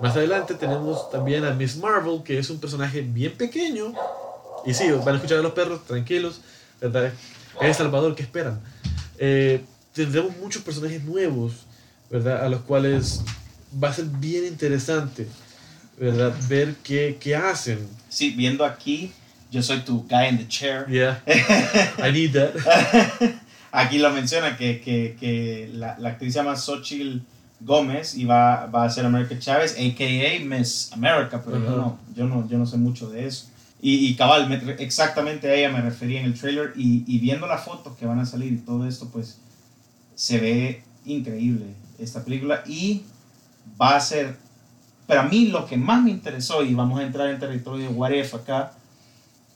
[0.00, 3.92] más adelante tenemos también a Miss Marvel, que es un personaje bien pequeño.
[4.64, 6.40] Y sí, van a escuchar a los perros, tranquilos.
[7.60, 8.60] Es Salvador, ¿qué esperan?
[9.18, 11.52] Eh, tendremos muchos personajes nuevos,
[12.10, 12.44] ¿verdad?
[12.44, 13.22] A los cuales
[13.82, 15.26] va a ser bien interesante,
[15.98, 16.34] ¿verdad?
[16.48, 17.88] Ver qué, qué hacen.
[18.08, 19.12] Sí, viendo aquí,
[19.50, 20.86] yo soy tu guy in the chair.
[20.88, 22.50] Yeah, I need that.
[23.72, 27.20] aquí lo menciona que, que, que la, la actriz se llama Xochitl
[27.60, 30.44] Gómez y va, va a ser América Chávez, a.k.a.
[30.44, 33.46] Miss America, pero yo, no, yo, no, yo no sé mucho de eso.
[33.80, 37.64] Y, y cabal, exactamente a ella me refería en el trailer y, y, viendo las
[37.64, 39.38] fotos que van a salir y todo esto, pues
[40.14, 41.66] se ve increíble
[41.98, 43.04] esta película y
[43.80, 44.36] va a ser,
[45.06, 48.10] para mí lo que más me interesó, y vamos a entrar en territorio de What
[48.10, 48.72] If acá,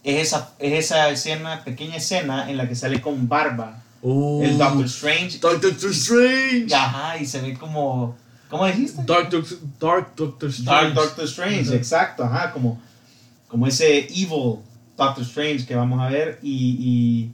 [0.03, 4.87] es esa, es esa escena, pequeña escena en la que sale con barba el Doctor
[4.87, 5.39] Strange.
[5.39, 6.75] Doctor Strange.
[6.75, 8.17] Ajá, y se ve como.
[8.49, 9.03] ¿Cómo dijiste?
[9.07, 9.31] Dark,
[9.79, 10.65] Dark Doctor Strange.
[10.65, 12.81] Dark Doctor Strange, exacto, ajá, como,
[13.47, 14.57] como ese evil
[14.97, 17.31] Doctor Strange que vamos a ver y,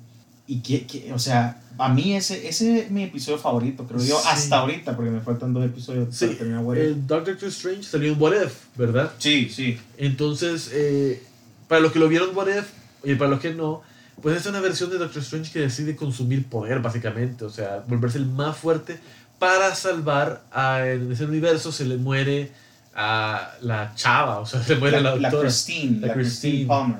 [0.46, 4.00] y, y que, que, o sea, a mí ese, ese es mi episodio favorito, creo
[4.00, 7.84] yo, hasta ahorita, porque me faltan dos episodios sí, para terminar What El Doctor Strange
[7.84, 9.12] salió en What If, ¿verdad?
[9.18, 9.78] Sí, sí.
[9.96, 11.22] Entonces, eh,
[11.66, 12.66] para los que lo vieron What If,
[13.04, 13.82] y para los que no,
[14.22, 17.44] pues es una versión de Doctor Strange que decide consumir poder, básicamente.
[17.44, 18.98] O sea, volverse el más fuerte
[19.38, 22.50] para salvar a, en ese universo se le muere
[22.94, 26.98] a la chava, o sea, se le muere la, la, la Christine, la, Christine, Palmer.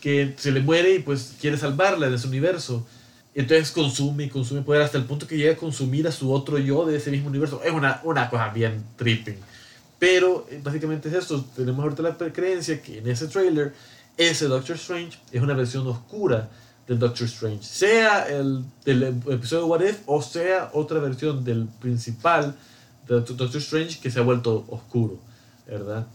[0.00, 2.86] Que se le muere y pues quiere salvarla de ese universo.
[3.34, 6.32] Y entonces consume y consume poder hasta el punto que llega a consumir a su
[6.32, 7.60] otro yo de ese mismo universo.
[7.64, 9.36] Es una, una cosa bien tripping.
[9.98, 11.44] Pero eh, básicamente es esto.
[11.56, 13.74] Tenemos ahorita la creencia que en ese trailer
[14.18, 16.48] ese Doctor Strange es una versión oscura
[16.86, 17.62] del Doctor Strange.
[17.62, 22.54] Sea el del episodio What If o sea otra versión del principal
[23.06, 25.18] de Doctor Strange que se ha vuelto oscuro,
[25.66, 26.06] ¿verdad?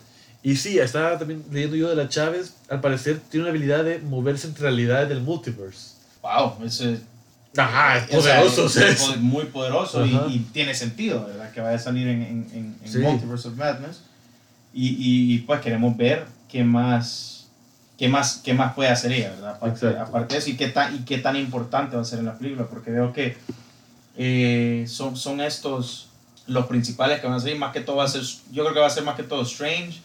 [0.43, 3.99] Y sí, estaba también leyendo yo de la Chávez, al parecer tiene una habilidad de
[3.99, 5.93] moverse entre realidades del multiverse.
[6.21, 6.99] Wow, ese
[7.55, 8.65] Ajá, es poderoso.
[8.65, 11.51] es, muy poderoso y, tiene sentido, ¿verdad?
[11.51, 14.01] Que vaya a salir en, en, en Multiverse of Madness.
[14.73, 17.33] Y, y, pues queremos ver qué más
[17.97, 19.58] ¿qué más, qué más puede hacer ella, verdad?
[20.01, 22.38] Aparte, de eso, ¿y qué, tan, y qué tan importante va a ser en la
[22.38, 23.38] película, porque veo que
[24.17, 26.10] eh, son, son estos
[26.47, 28.79] los principales que van a salir, más que todo va a ser, yo creo que
[28.79, 30.01] va a ser más que todo Strange,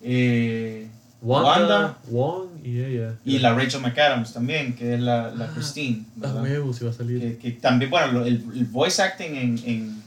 [0.00, 0.88] eh,
[1.20, 3.14] Wanda, Wong y ella.
[3.24, 6.04] Y la Rachel McAdams también, que es la, la ah, Christine.
[6.20, 7.38] La nuevo, si va a salir.
[7.38, 10.02] Que, también, bueno, el, el, voice acting en, en,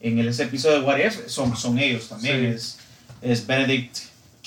[0.00, 2.44] en ese episodio de What If son, son ellos también.
[2.44, 2.78] Es,
[3.22, 3.96] es Benedict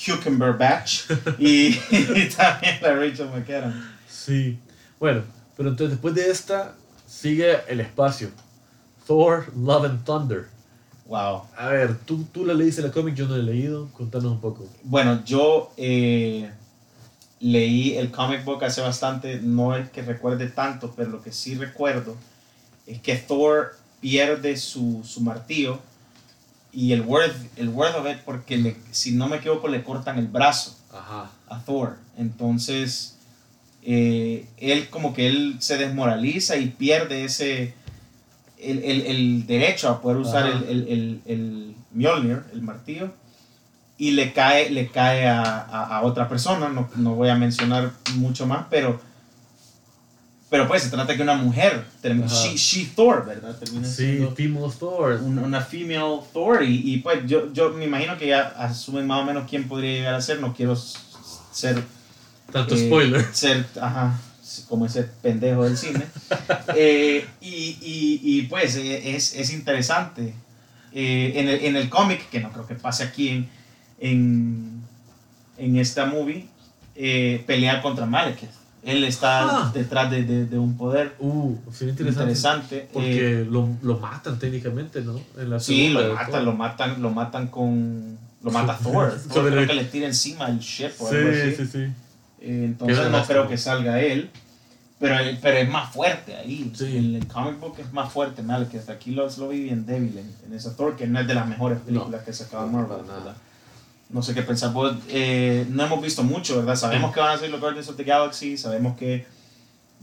[0.03, 3.75] Cucumberbatch y, y también la Rachel McAdams.
[4.09, 4.57] Sí.
[4.99, 5.23] Bueno,
[5.57, 6.75] pero entonces después de esta
[7.07, 8.29] sigue el espacio.
[9.05, 10.47] Thor, Love and Thunder.
[11.05, 11.43] Wow.
[11.57, 13.89] A ver, tú, tú la leíste la cómic, yo no la he leído.
[13.93, 14.65] Contanos un poco.
[14.83, 16.49] Bueno, yo eh,
[17.39, 19.39] leí el comic book hace bastante.
[19.41, 22.15] No es que recuerde tanto, pero lo que sí recuerdo
[22.87, 25.79] es que Thor pierde su, su martillo
[26.73, 30.17] y el word, el word of it, porque le, si no me equivoco, le cortan
[30.17, 31.97] el brazo a Thor.
[32.17, 33.17] Entonces,
[33.83, 37.73] eh, él como que él se desmoraliza y pierde ese
[38.61, 43.11] el, el, el derecho a poder usar el, el, el, Mjolnir, el martillo,
[43.97, 48.47] y le cae, le cae a, a, otra persona, no, no, voy a mencionar mucho
[48.47, 49.01] más, pero,
[50.51, 53.55] pero pues se trata de una mujer, she, she, Thor, ¿verdad?
[53.85, 55.21] sí, female Thor.
[55.23, 59.25] Una, female Thor, y, y, pues yo, yo me imagino que ya asumen más o
[59.25, 61.81] menos quién podría llegar a ser, no quiero ser...
[62.51, 63.25] Tanto spoiler.
[63.31, 64.19] Ser, ajá,
[64.67, 66.03] como ese pendejo del cine.
[66.75, 70.33] Eh, y, y, y, pues eh, es, es interesante.
[70.91, 73.49] Eh, en el, en el cómic, que no creo que pase aquí en,
[74.01, 74.81] en,
[75.57, 76.49] en esta movie,
[76.93, 78.60] pelear contra Malekith.
[78.83, 79.71] Él está ah.
[79.73, 82.01] detrás de, de, un poder uh, interesante.
[82.01, 82.89] interesante.
[82.91, 85.19] Porque lo, lo, matan técnicamente, ¿no?
[85.37, 88.17] En la sí, lo matan, lo matan, lo matan con...
[88.43, 89.19] Lo mata Thor.
[89.31, 91.55] Thor creo que le tira encima el ship o algo así.
[91.55, 91.87] Sí, sí,
[92.41, 94.31] entonces no creo que salga él.
[94.99, 96.71] Pero, pero es más fuerte ahí.
[96.79, 98.89] En el comic book es más fuerte Malekith.
[98.89, 101.47] Aquí lo, lo vi bien débil en, en esa Thor, que no es de las
[101.47, 103.05] mejores películas que se sacado Marvel.
[103.07, 103.35] Nada.
[104.11, 104.73] No sé qué pensar.
[104.73, 106.75] Pues, eh, no hemos visto mucho, ¿verdad?
[106.75, 108.57] Sabemos que van a salir los Guardians of the Galaxy.
[108.57, 109.25] Sabemos que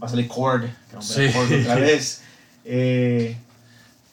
[0.02, 0.62] va a salir Cord.
[0.64, 1.28] Que sí.
[1.32, 2.22] Cord otra vez.
[2.64, 3.36] Eh,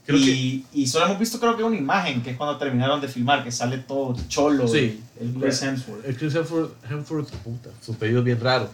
[0.08, 3.44] y, y, solo hemos visto creo que una imagen, que es cuando terminaron de filmar,
[3.44, 4.68] que sale todo cholo.
[4.68, 5.02] Sí.
[5.20, 6.06] El Chris Hemsworth.
[6.06, 8.70] El Chris Hemsworth, Hemsworth puta, su pedido es bien raro.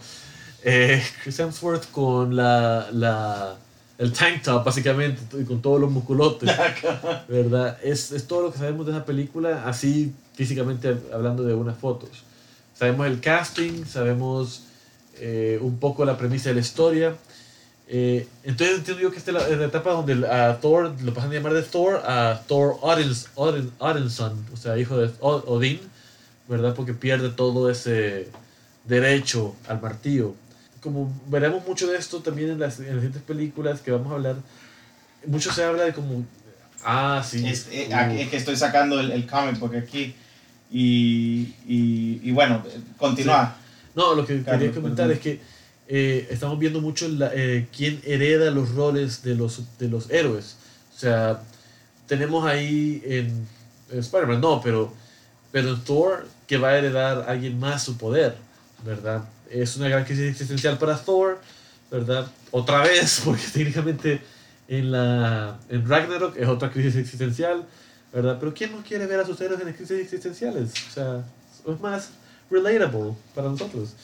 [0.62, 3.56] Eh, Chris Hemsworth con la, la,
[3.96, 6.50] el tank top, básicamente, y con todos los musculotes,
[7.28, 7.78] ¿verdad?
[7.82, 12.10] Es, es, todo lo que sabemos de esa película, así físicamente hablando de unas fotos.
[12.74, 14.64] Sabemos el casting, sabemos
[15.18, 17.14] eh, un poco la premisa de la historia.
[17.88, 21.34] Eh, entonces entiendo yo que esta es la, etapa donde a Thor lo pasan a
[21.34, 25.80] llamar de Thor a Thor Odins, Odinson, o sea, hijo de Odin,
[26.48, 26.74] ¿verdad?
[26.74, 28.28] Porque pierde todo ese
[28.86, 30.34] derecho al martillo
[30.82, 34.16] como veremos mucho de esto también en las, en las siguientes películas que vamos a
[34.16, 34.36] hablar,
[35.26, 36.24] mucho se habla de como,
[36.84, 37.46] ah, sí.
[37.46, 40.14] Es, eh, es que estoy sacando el, el cómic porque aquí,
[40.72, 42.64] y, y, y bueno,
[42.96, 43.56] continúa.
[43.94, 45.40] No, lo que quería comentar es que
[45.86, 50.56] eh, estamos viendo mucho la, eh, quién hereda los roles de los, de los héroes.
[50.94, 51.42] O sea,
[52.06, 53.46] tenemos ahí en,
[53.92, 54.92] Spider-Man, no, pero,
[55.50, 58.36] pero en Thor que va a heredar a alguien más su poder,
[58.84, 59.24] ¿verdad?
[59.52, 61.38] es una gran crisis existencial para Thor,
[61.90, 62.26] ¿verdad?
[62.50, 64.20] Otra vez, porque técnicamente
[64.68, 67.64] en, la, en Ragnarok es otra crisis existencial,
[68.12, 68.36] ¿verdad?
[68.38, 70.72] Pero ¿quién no quiere ver a sus héroes en crisis existenciales?
[70.88, 71.24] O sea,
[71.66, 72.10] es más
[72.50, 73.94] relatable para nosotros.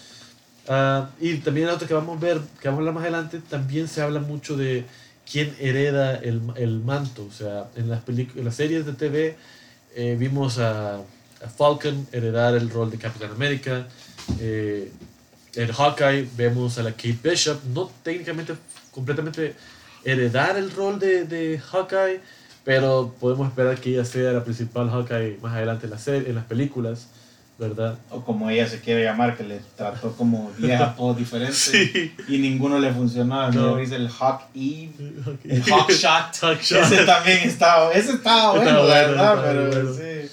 [0.68, 3.88] Ah, y también otro que vamos a ver, que vamos a hablar más adelante, también
[3.88, 4.84] se habla mucho de
[5.30, 7.24] quién hereda el, el manto.
[7.24, 9.36] O sea, en las, en las series de TV
[9.94, 13.86] eh, vimos a, a, Falcon heredar el rol de Capitán América.
[14.40, 14.92] Eh,
[15.54, 18.54] en Hawkeye vemos a la Kate Bishop, no técnicamente
[18.92, 19.54] completamente
[20.04, 22.20] heredar el rol de, de Hawkeye,
[22.64, 26.34] pero podemos esperar que ella sea la principal Hawkeye más adelante en, la serie, en
[26.34, 27.08] las películas,
[27.58, 27.98] ¿verdad?
[28.10, 31.72] O como ella se quiere llamar, que le trató como 10 apodos diferentes
[32.28, 33.50] y ninguno le funcionaba.
[33.50, 33.76] No.
[33.76, 34.92] Dice el Hawk Eve,
[35.44, 36.60] el Hawk Shot.
[36.60, 39.42] Ese también estaba, ese estaba bueno, ¿verdad?
[39.42, 40.30] Pero, sí.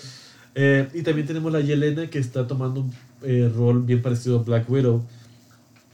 [0.58, 4.44] Eh, y también tenemos la Yelena que está tomando un eh, rol bien parecido a
[4.44, 5.04] Black Widow.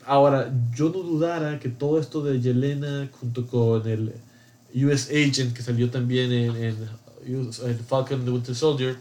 [0.05, 4.13] Ahora, yo no dudara que todo esto de Yelena junto con el
[4.75, 8.97] US Agent que salió también en, en, Falcon the Winter Soldier,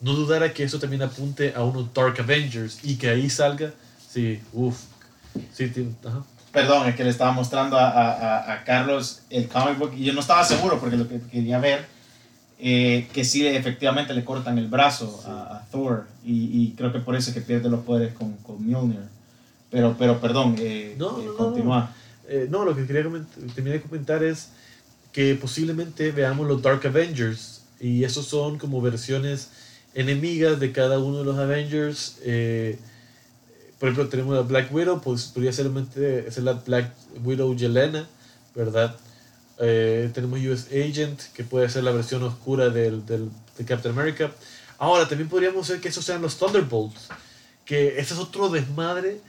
[0.00, 3.72] no dudara que eso también apunte a unos Dark Avengers y que ahí salga,
[4.10, 4.78] sí, uff,
[5.52, 5.72] sí,
[6.52, 10.12] Perdón, es que le estaba mostrando a, a, a, Carlos el comic book y yo
[10.12, 11.84] no estaba seguro porque lo que quería ver,
[12.60, 17.16] eh, que sí efectivamente le cortan el brazo a, Thor y, y, creo que por
[17.16, 19.00] eso es que pierde los poderes con, con Mjolnir.
[19.74, 21.90] Pero, pero perdón, eh, no, eh, continúa.
[22.28, 24.50] Eh, no, lo que quería terminar de comentar es
[25.14, 29.48] que posiblemente veamos los Dark Avengers y esos son como versiones
[29.94, 32.18] enemigas de cada uno de los Avengers.
[32.24, 32.76] Eh,
[33.78, 38.08] por ejemplo, tenemos a Black Widow, pues podría ser, la Black Widow Yelena,
[38.56, 38.96] ¿verdad?
[39.60, 44.32] Eh, tenemos US Agent, que puede ser la versión oscura del, del, de Captain America.
[44.78, 47.06] Ahora, también podríamos ser que esos sean los Thunderbolts,
[47.64, 49.20] que este es otro desmadre.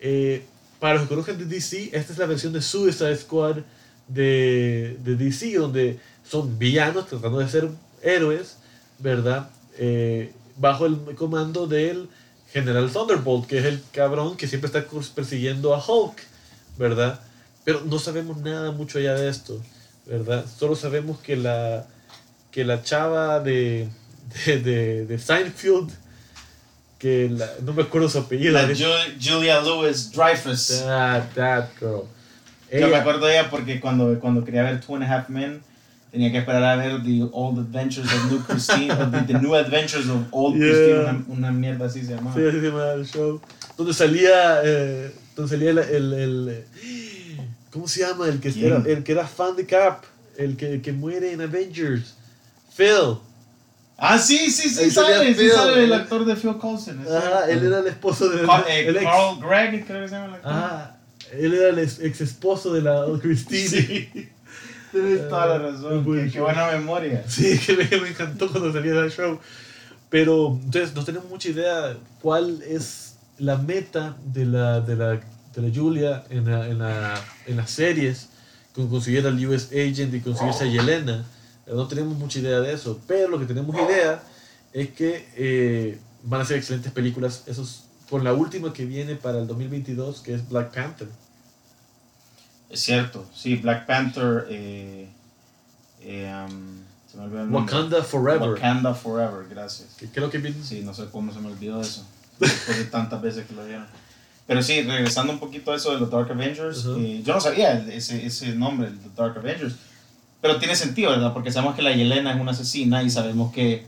[0.00, 0.44] Eh,
[0.80, 3.58] para los que conocen de DC, esta es la versión de Suicide Squad
[4.08, 7.68] de, de DC, donde son villanos tratando de ser
[8.02, 8.56] héroes,
[8.98, 9.50] ¿verdad?
[9.78, 12.08] Eh, bajo el comando del
[12.52, 16.16] General Thunderbolt, que es el cabrón que siempre está persiguiendo a Hulk,
[16.78, 17.20] ¿verdad?
[17.64, 19.60] Pero no sabemos nada mucho allá de esto,
[20.06, 20.46] ¿verdad?
[20.58, 21.86] Solo sabemos que la,
[22.50, 23.88] que la chava de,
[24.46, 25.90] de, de, Seinfeld,
[26.98, 27.30] que
[27.62, 28.54] no me acuerdo su apellido.
[28.54, 28.66] La
[29.20, 30.82] Julia Louis Dreyfus.
[30.84, 32.08] That, that girl.
[32.72, 35.60] Yo me acuerdo de ella porque cuando, cuando quería ver Two and a Half Men,
[36.10, 38.88] tenía que esperar a ver The Old Adventures of New Christine,
[39.26, 42.36] the, New Adventures of Old Christine, una, mierda así se llamaba.
[42.36, 43.40] Sí, así se llamaba el show.
[43.76, 46.64] Donde salía, eh, donde salía el, el, el,
[47.70, 48.28] ¿Cómo se llama?
[48.28, 50.04] El que, era, el que era fan de Cap,
[50.36, 52.14] el que, el que muere en Avengers.
[52.74, 53.18] Phil.
[53.96, 57.00] Ah, sí, sí, sí, sale, sí sale el actor de Phil Coulson.
[57.00, 58.46] Ajá, él era el esposo de...
[58.46, 60.52] Carl, eh, Carl Gregg, creo que se llama el actor.
[60.52, 60.97] Ajá,
[61.32, 63.68] él era el ex esposo de la Christine.
[63.68, 64.28] Sí.
[64.90, 66.30] Tienes toda la razón.
[66.30, 67.24] qué, buena memoria.
[67.28, 69.38] Sí, que me, me, encantó cuando salía del show.
[70.10, 75.20] Pero entonces no tenemos mucha idea cuál es la meta de la, de la,
[75.54, 77.14] de la Julia en, la, en, la,
[77.46, 78.28] en las series,
[78.74, 81.24] con conseguir al US Agent y conseguirse a Yelena.
[81.66, 84.22] No tenemos mucha idea de eso, pero lo que tenemos idea
[84.72, 87.44] es que eh, van a ser excelentes películas.
[87.46, 91.08] Esos, con la última que viene para el 2022, que es Black Panther.
[92.70, 94.46] Es cierto, sí, Black Panther.
[94.50, 95.08] Eh,
[96.00, 96.46] eh,
[97.10, 98.50] se me olvidó el Wakanda Forever.
[98.50, 99.96] Wakanda Forever, gracias.
[100.12, 102.06] creo que Sí, no sé cómo se me olvidó eso.
[102.38, 103.86] Después de tantas veces que lo vieron.
[104.46, 107.74] Pero sí, regresando un poquito a eso de los Dark Avengers, eh, yo no sabía
[107.88, 109.74] ese, ese nombre, el Dark Avengers.
[110.40, 111.34] Pero tiene sentido, ¿verdad?
[111.34, 113.84] Porque sabemos que la Yelena es una asesina y sabemos que,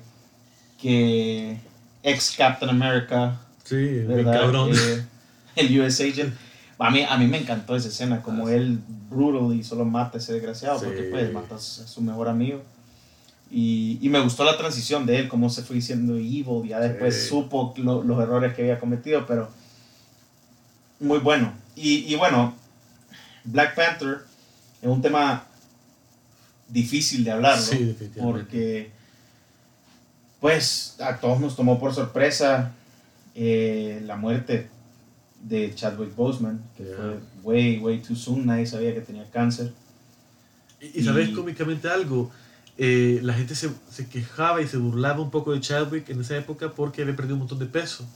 [0.80, 1.58] que
[2.02, 3.38] ex Captain America.
[3.70, 3.76] Sí,
[4.08, 4.70] el cabrón.
[4.74, 5.04] Eh,
[5.56, 6.34] el US Agent
[6.86, 8.78] a mí, a mí me encantó esa escena, como ah, él
[9.10, 12.62] brutal y solo mata a ese desgraciado, porque pues mata a su mejor amigo.
[13.50, 17.28] Y, y, me gustó la transición de él, cómo se fue diciendo evil, ya después
[17.28, 19.50] supo los errores que había cometido, pero
[21.00, 21.52] muy bueno.
[21.76, 22.54] Y, y, bueno,
[23.44, 24.20] Black Panther
[24.80, 25.44] es un tema
[26.68, 28.22] difícil de hablar, ¿no?
[28.22, 28.90] porque
[30.40, 32.72] pues a todos nos tomó por sorpresa
[33.42, 34.68] eh, la muerte
[35.42, 39.72] de Chadwick Boseman, que fue way, way too soon, nadie sabía que tenía cáncer.
[40.78, 42.30] Y, sabes cómicamente algo,
[42.76, 46.36] eh, la gente se, se, quejaba y se burlaba un poco de Chadwick en esa
[46.36, 48.06] época porque había perdido un montón de peso.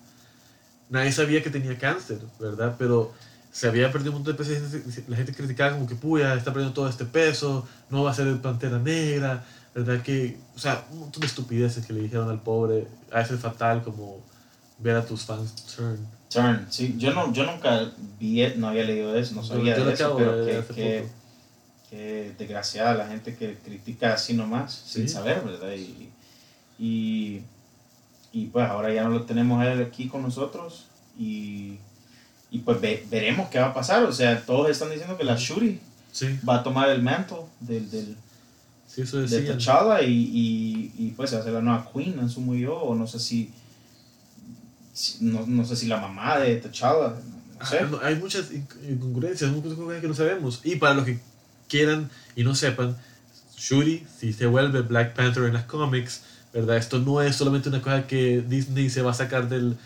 [0.90, 2.76] Nadie sabía que tenía cáncer, ¿verdad?
[2.78, 3.14] Pero
[3.50, 6.52] se había perdido un montón de peso y la gente criticaba como que, puya, está
[6.52, 9.42] perdiendo todo este peso, no va a ser el Pantera Negra,
[9.74, 10.02] ¿verdad?
[10.02, 13.82] Que, o sea, un montón de estupideces que le dijeron al pobre, a ese fatal
[13.82, 14.33] como
[14.78, 15.98] ver a tus fans turn.
[16.28, 16.94] Turn, sí.
[16.98, 21.06] Yo, no, yo nunca vi, no había leído eso, no sabía de eso, pero que,
[21.90, 25.72] que, desgraciada la gente que critica así nomás, sin saber, ¿verdad?
[25.74, 26.10] Y,
[26.78, 27.42] y,
[28.32, 31.78] y, pues ahora ya no lo tenemos él aquí con nosotros y,
[32.50, 34.02] y pues veremos qué va a pasar.
[34.02, 35.80] O sea, todos están diciendo que la Shuri
[36.48, 38.16] va a tomar el manto del, del
[38.88, 42.76] sí, eso de T'Challa y, y, y, pues se hacer la nueva Queen, asumo yo,
[42.76, 43.52] o no sé si
[45.20, 47.14] no, no sé si la mamá de T'Challa,
[47.58, 47.78] no sé.
[47.80, 48.50] Ah, hay muchas
[48.88, 50.60] incongruencias, muchas cosas que no sabemos.
[50.64, 51.18] Y para los que
[51.68, 52.96] quieran y no sepan,
[53.56, 56.76] Shuri, si se vuelve Black Panther en las cómics, ¿verdad?
[56.76, 59.76] Esto no es solamente una cosa que Disney se va a sacar del,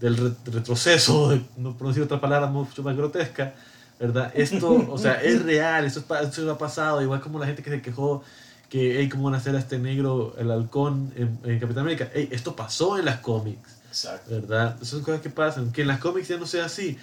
[0.00, 3.54] del retroceso, no decir otra palabra mucho más grotesca,
[3.98, 4.32] ¿verdad?
[4.34, 7.80] Esto, o sea, es real, esto, esto ha pasado, igual como la gente que se
[7.80, 8.22] quejó
[8.68, 12.08] que, hey, ¿cómo van a hacer a este negro, el halcón en, en Capitán América?
[12.14, 13.79] Hey, esto pasó en las cómics.
[13.90, 14.30] Exacto.
[14.30, 14.76] ¿Verdad?
[14.82, 15.72] Son cosas que pasan.
[15.72, 16.96] Que en las cómics ya no sea así.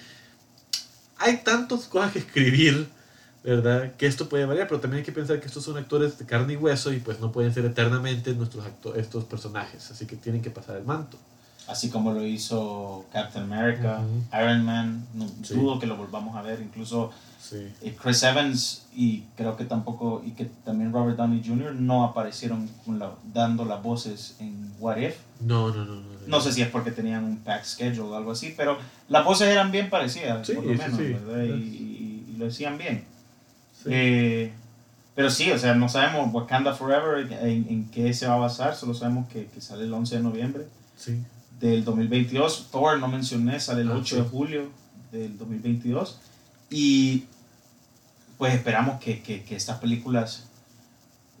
[1.18, 2.88] Hay tantas cosas que escribir,
[3.44, 3.92] ¿verdad?
[3.96, 6.54] Que esto puede variar, pero también hay que pensar que estos son actores de carne
[6.54, 8.64] y hueso y pues no pueden ser eternamente nuestros
[8.96, 9.90] estos personajes.
[9.90, 11.18] Así que tienen que pasar el manto.
[11.66, 14.00] así como lo hizo Captain America,
[14.32, 17.12] Iron Man, no dudo que lo volvamos a ver, incluso
[18.00, 21.74] Chris Evans y creo que tampoco, y que también Robert Downey Jr.
[21.74, 22.68] no aparecieron
[23.32, 25.16] dando las voces en What If.
[25.40, 26.18] No, no, no, no.
[26.26, 28.76] No sé si es porque tenían un pack schedule o algo así, pero
[29.08, 31.44] las voces eran bien parecidas, por lo menos, ¿verdad?
[31.44, 33.04] Y, lo decían bien.
[33.86, 34.52] Eh,
[35.14, 38.76] pero sí, o sea, no sabemos Wakanda Forever en, en, qué se va a basar,
[38.76, 40.66] solo sabemos que, que sale el 11 de noviembre
[40.96, 41.20] sí.
[41.58, 42.68] del 2022.
[42.70, 44.68] Thor, no mencioné, sale el 8 ah, de julio
[45.10, 46.18] del 2022.
[46.70, 47.24] Y
[48.38, 50.44] pues esperamos que, que, que estas películas,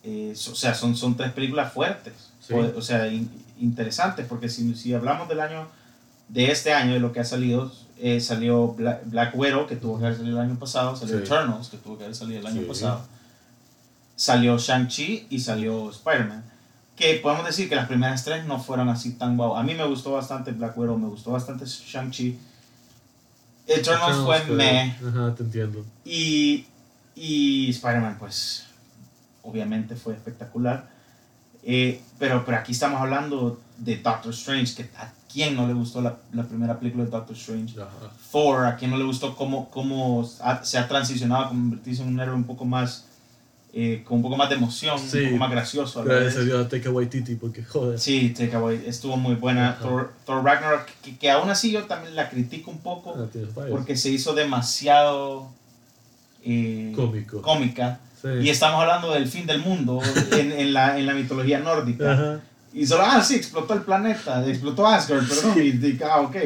[0.02, 3.08] eh, o sea, son, son tres películas fuertes, o, sea,
[3.58, 5.68] interesantes, porque si, si, hablamos del año,
[6.28, 10.06] de este año, de lo que ha salido, eh, salió Black, Widow, que tuvo que
[10.06, 13.02] haber salido el año pasado, salió Eternals, que tuvo que haber salido el año pasado,
[14.16, 16.44] salió Shang-Chi y salió Spider-Man.
[16.96, 19.56] Que podemos decir que las primeras tres no fueron así tan guau.
[19.56, 22.38] A mí me gustó bastante Black Widow, me gustó bastante Shang-Chi.
[23.68, 24.96] Eternals fue meh.
[25.06, 25.84] Ajá, te entiendo.
[26.04, 26.66] Y
[27.20, 28.66] y Spider-Man, pues,
[29.42, 30.88] obviamente fue espectacular.
[31.64, 36.00] Eh, pero, pero aquí estamos hablando de Doctor Strange, que a quién no le gustó
[36.00, 37.74] la, la primera película de Doctor Strange.
[38.30, 40.24] Thor, a quién no le gustó cómo, cómo
[40.62, 43.07] se ha transicionado a convertirse en un héroe un poco más,
[43.72, 46.02] eh, con un poco más de emoción, un poco más gracioso.
[46.02, 47.98] Gracias a Dios a Taika Waititi, porque joder.
[47.98, 49.78] Sí, Taika Waititi estuvo muy buena.
[49.78, 53.26] Thor, Thor, Ragnarok, que, que, aún así yo también la critico un poco, ah,
[53.70, 55.50] porque se hizo demasiado
[56.42, 57.42] eh, Cómico.
[57.42, 58.00] cómica.
[58.42, 60.00] Y estamos hablando del fin del mundo
[60.32, 62.40] en, en, la, en la mitología nórdica.
[62.72, 65.54] Y solo, ah, sí, explotó el planeta, explotó Asgard, perdón.
[65.62, 66.36] Y, ah, ok.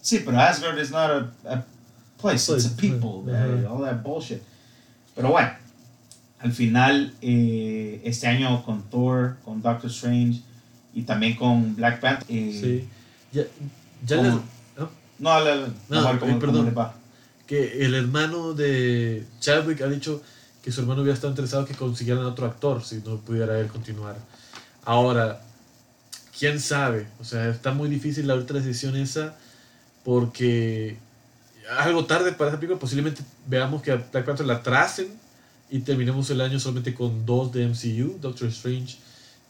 [0.00, 1.64] Sí, pero Asgard is not a, a
[2.20, 3.22] place, it's a people,
[3.68, 4.42] all that bullshit.
[5.14, 5.50] Pero bueno,
[6.40, 10.40] al final, eh, este año con Thor, con Doctor Strange
[10.94, 12.26] y también con Black Panther.
[12.28, 12.88] Eh, sí.
[13.32, 13.44] Ya,
[14.04, 14.42] ya ¿no?
[15.18, 16.74] No, no, no, no, perdón
[17.50, 20.22] que el hermano de Chadwick ha dicho
[20.62, 24.16] que su hermano hubiera estado interesado que consiguieran otro actor si no pudiera él continuar.
[24.84, 25.42] Ahora,
[26.38, 29.36] quién sabe, o sea, está muy difícil la otra decisión esa
[30.04, 30.96] porque
[31.78, 35.08] algo tarde para esa película, posiblemente veamos que a Black Panther la tracen
[35.70, 38.98] y terminemos el año solamente con dos de MCU, Doctor Strange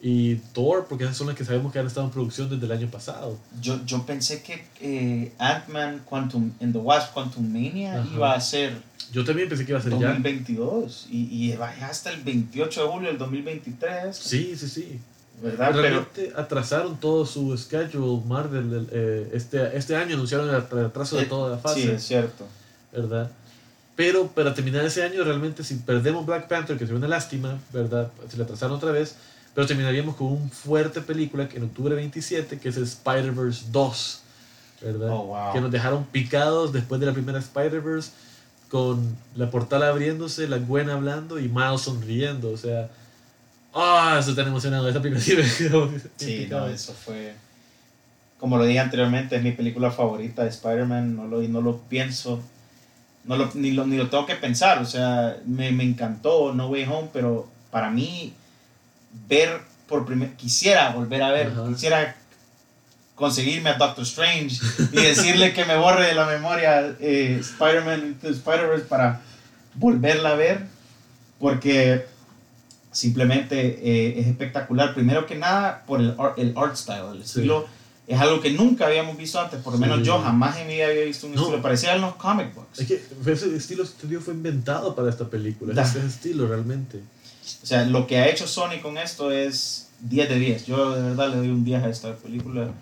[0.03, 2.73] y Thor, porque esas son las que sabemos que han estado en producción desde el
[2.73, 3.39] año pasado.
[3.61, 8.75] Yo, yo pensé que eh, Ant-Man Quantum, en The Wasp Quantum Mania iba a ser...
[9.13, 11.15] Yo también pensé que iba a ser 2022 ya.
[11.15, 14.17] y, y hasta el 28 de julio del 2023.
[14.17, 15.01] Sí, sí, sí.
[15.43, 15.73] ¿Verdad?
[15.73, 18.89] Realmente atrasaron todo su schedule Marvel.
[18.93, 21.83] Eh, este, este año anunciaron el atraso de toda la fase.
[21.83, 22.47] Sí, es cierto.
[22.93, 23.31] ¿Verdad?
[24.01, 28.11] Pero para terminar ese año, realmente, si perdemos Black Panther, que sería una lástima, ¿verdad?
[28.31, 29.17] Si la atrasaron otra vez,
[29.55, 34.21] pero terminaríamos con una fuerte película que en octubre 27, que es Spider-Verse 2,
[34.81, 35.09] ¿verdad?
[35.13, 38.13] Oh, que nos dejaron picados después de la primera Spider-Verse,
[38.71, 42.53] con la portal abriéndose, la Gwen hablando y Miles sonriendo.
[42.53, 42.89] O sea,
[43.75, 44.17] ¡ah!
[44.19, 44.89] eso está emocionado.
[44.89, 45.23] Esta película
[46.17, 47.35] sí, no, eso fue.
[48.39, 51.15] Como lo dije anteriormente, es mi película favorita de Spider-Man.
[51.15, 52.43] No lo, no lo pienso.
[53.25, 54.79] No lo, ni, lo, ni lo tengo que pensar.
[54.79, 58.33] O sea, me, me encantó No Way Home, pero para mí
[59.29, 62.17] ver por primer, quisiera volver a ver, quisiera
[63.17, 64.57] conseguirme a Doctor Strange
[64.93, 69.21] y decirle que me borre de la memoria eh, Spider-Man Spider-Verse para
[69.75, 70.67] volverla a ver,
[71.39, 72.07] porque
[72.93, 74.95] simplemente eh, es espectacular.
[74.95, 77.67] Primero que nada, por el, el art style, el estilo.
[78.11, 80.87] Es algo que nunca habíamos visto antes, por lo menos yo jamás en mi vida
[80.87, 81.63] había visto un estilo.
[81.63, 82.81] Parecía en los comic books.
[82.81, 83.01] Es que
[83.31, 83.85] ese estilo
[84.21, 86.99] fue inventado para esta película, ese estilo realmente.
[87.63, 90.67] O sea, lo que ha hecho Sony con esto es 10 de 10.
[90.67, 92.73] Yo de verdad le doy un 10 a esta película.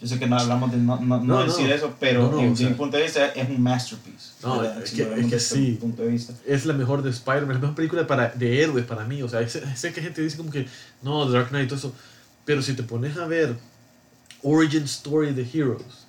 [0.00, 2.96] Yo sé que no hablamos de no, no, no, decir eso, pero desde mi punto
[2.96, 4.30] de vista es un masterpiece.
[4.42, 5.76] No, es que, es que sí.
[5.78, 6.32] Punto de vista.
[6.46, 9.22] Es la mejor de Spider-Man, la mejor película para, de héroes para mí.
[9.22, 10.66] O sea, sé, sé que gente dice como que
[11.02, 11.92] no, Dark Knight y todo eso.
[12.46, 13.54] Pero si te pones a ver
[14.42, 16.06] Origin Story de Heroes,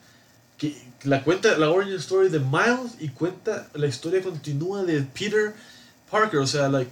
[0.58, 5.54] que la cuenta la Origin Story de Miles y cuenta la historia continua de Peter
[6.10, 6.40] Parker.
[6.40, 6.92] O sea, like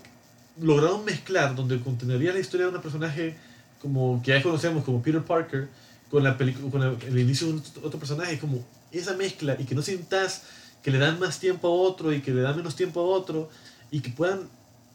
[0.59, 3.37] lograron mezclar donde contenería la historia de un personaje
[3.81, 5.67] como que ya conocemos como Peter Parker
[6.09, 10.43] con la con el, inicio de otro personaje como esa mezcla y que no sientas
[10.81, 13.49] que le dan más tiempo a otro y que le dan menos tiempo a otro
[13.91, 14.49] y que puedan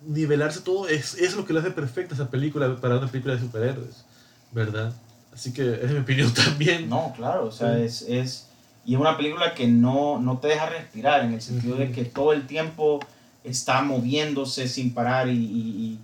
[0.04, 3.40] nivelarse todo es, es lo que lo hace perfecta esa película para una película de
[3.40, 4.04] superhéroes
[4.50, 4.92] verdad
[5.32, 6.88] así que es mi opinión también.
[6.88, 8.48] No claro o sea es, es
[8.84, 12.04] y es una película que no, no te deja respirar en el sentido de que
[12.04, 13.00] todo el tiempo
[13.44, 15.98] está moviéndose sin parar y, y,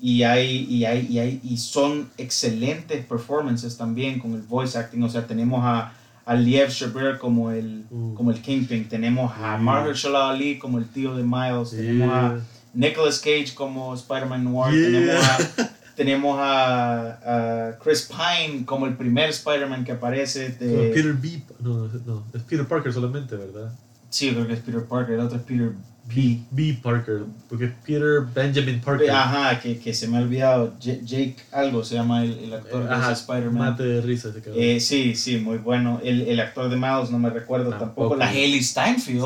[0.00, 5.02] y hay, y hay, y hay, y son excelentes performances también con el voice acting,
[5.02, 5.92] o sea, tenemos a,
[6.24, 8.14] a Liev Schreiber como el, uh.
[8.14, 12.38] como el Kingpin, tenemos a Mahershala Ali como el tío de Miles, tenemos a
[12.74, 19.84] Nicolas Cage como Spider-Man Noir, tenemos a tenemos a, Chris Pine como el primer Spider-Man
[19.84, 20.50] que aparece.
[20.50, 20.92] De...
[20.94, 21.42] Peter B.
[21.60, 23.72] No, no, es Peter Parker solamente, ¿verdad?
[24.10, 25.72] Sí, creo que es Peter Parker, el otro es Peter
[26.08, 26.40] B.
[26.52, 26.78] B.
[26.80, 29.10] Parker, porque es Peter Benjamin Parker.
[29.10, 30.74] Ajá, que, que se me ha olvidado.
[30.78, 33.70] Jake algo se llama el, el actor de Spider-Man.
[33.70, 34.62] Mate de risa ese cabrón.
[34.62, 36.00] Eh, sí, sí, muy bueno.
[36.04, 38.14] El, el, actor de Miles no me recuerdo tampoco.
[38.14, 39.24] La Haley Steinfeld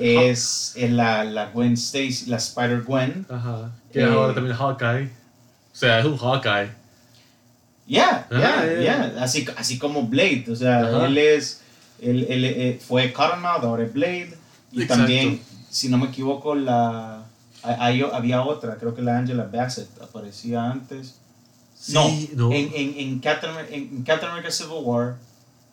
[0.00, 3.26] es, es la, la Gwen Stacy, la Spider-Gwen.
[3.28, 3.72] Ajá.
[3.92, 5.10] Que ahora también Hawkeye.
[5.78, 6.70] O sea, es un Hawkeye.
[7.86, 10.46] Yeah, yeah, yeah, Así, así como Blade.
[10.50, 11.60] O sea, él es.
[12.00, 14.36] Él, él, eh, fue Cottonmouth, ahora es Blade.
[14.72, 17.22] Y también, si no me equivoco, la.
[17.62, 21.20] había otra, creo que la Angela Bassett aparecía antes.
[21.90, 22.08] no,
[22.50, 25.14] En, en, en, Captain, en Captain America Civil War,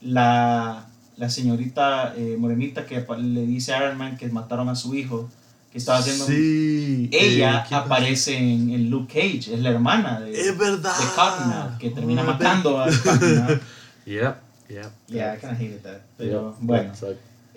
[0.02, 0.86] la,
[1.18, 5.32] la señorita eh, morenita que le dice a Iron Man que mataron a su hijo
[5.78, 6.26] estaba haciendo.
[6.26, 7.10] Sí.
[7.12, 10.32] Ella eh, aparece en, en, Luke Cage, es la hermana de.
[10.32, 10.98] Es verdad.
[10.98, 13.62] De Cottonmouth, que termina matando a Cottonmouth.
[14.06, 14.90] yeah, yeah.
[15.08, 16.02] Yeah, I kind of hated that.
[16.18, 16.92] Pero bueno.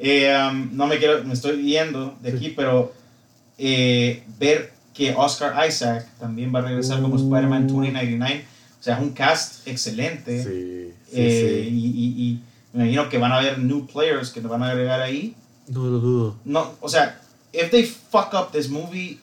[0.00, 2.92] Eh, um, no me quiero, me estoy yendo de aquí, pero
[3.58, 8.44] eh, ver que Oscar Isaac también va a regresar como Spider-Man 2099.
[8.78, 10.42] O sea, es un cast excelente.
[10.42, 11.68] Sí, sí, sí.
[11.68, 12.42] Y, y, y,
[12.72, 15.34] me imagino que van a haber new players que nos van a agregar ahí.
[15.68, 16.36] No lo dudo.
[16.44, 17.20] No, o sea,
[17.52, 19.20] if they fuck up this movie,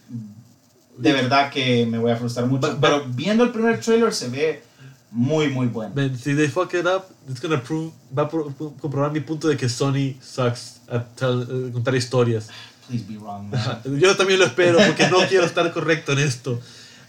[0.97, 2.77] de verdad que me voy a frustrar mucho.
[2.79, 4.63] pero viendo el primer trailer se ve
[5.11, 5.93] muy, muy bueno.
[6.17, 9.69] si they fuck it up, it's gonna prove, va a comprobar mi punto de que
[9.69, 12.49] Sony sucks a eh, contar historias.
[12.87, 13.51] Please be wrong,
[13.99, 16.59] Yo también lo espero porque no quiero estar correcto en esto.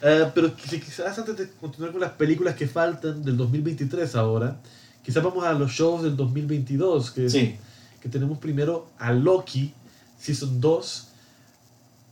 [0.02, 4.56] Uh, pero quizás antes de continuar con las películas que faltan del 2023 ahora,
[5.02, 7.56] quizás vamos a los shows del 2022, que, sí.
[8.00, 9.72] que tenemos primero a Loki,
[10.26, 11.08] Season 2,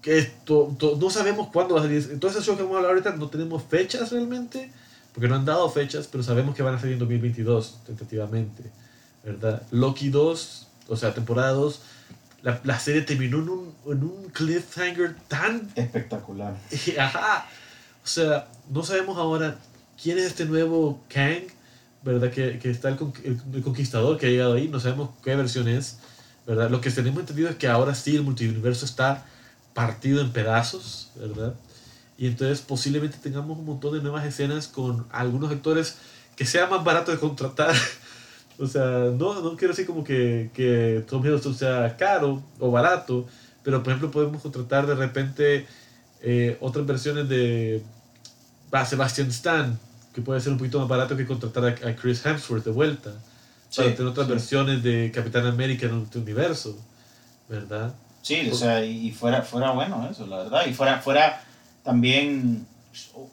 [0.03, 2.21] que esto, no sabemos cuándo va a salir.
[2.21, 4.71] Todos esos shows que vamos a hablar ahorita no tenemos fechas realmente,
[5.13, 8.63] porque no han dado fechas, pero sabemos que van a salir en 2022, tentativamente.
[9.25, 9.63] ¿Verdad?
[9.71, 11.81] Loki 2, o sea, temporada 2,
[12.43, 15.71] la, la serie terminó en un, en un cliffhanger tan...
[15.75, 16.55] Espectacular.
[16.99, 17.47] Ajá.
[18.05, 19.57] O sea, no sabemos ahora
[20.01, 21.45] quién es este nuevo Kang,
[22.03, 22.31] ¿verdad?
[22.31, 22.99] Que, que está el,
[23.55, 25.97] el, conquistador que ha llegado ahí, no sabemos qué versión es,
[26.47, 26.71] ¿verdad?
[26.71, 29.27] Lo que tenemos entendido es que ahora sí el multiverso está
[29.73, 31.55] partido en pedazos, ¿verdad?
[32.17, 35.97] Y entonces posiblemente tengamos un montón de nuevas escenas con algunos actores
[36.37, 37.75] que sea más barato de contratar.
[38.59, 43.27] o sea, no, no quiero decir como que, que Tom Hiddleston sea caro o barato,
[43.63, 45.67] pero por ejemplo podemos contratar de repente
[46.23, 47.83] eh, otras versiones de
[48.87, 49.79] Sebastian Stan,
[50.15, 53.13] que puede ser un poquito más barato que contratar a, Chris Hemsworth de vuelta.
[53.77, 56.79] Para tener otras versiones de Capitán América en este universo,
[57.49, 57.95] ¿verdad?
[58.23, 60.67] Sí, o sea, y fuera, fuera bueno eso, la verdad.
[60.67, 61.43] Y fuera, fuera
[61.83, 62.67] también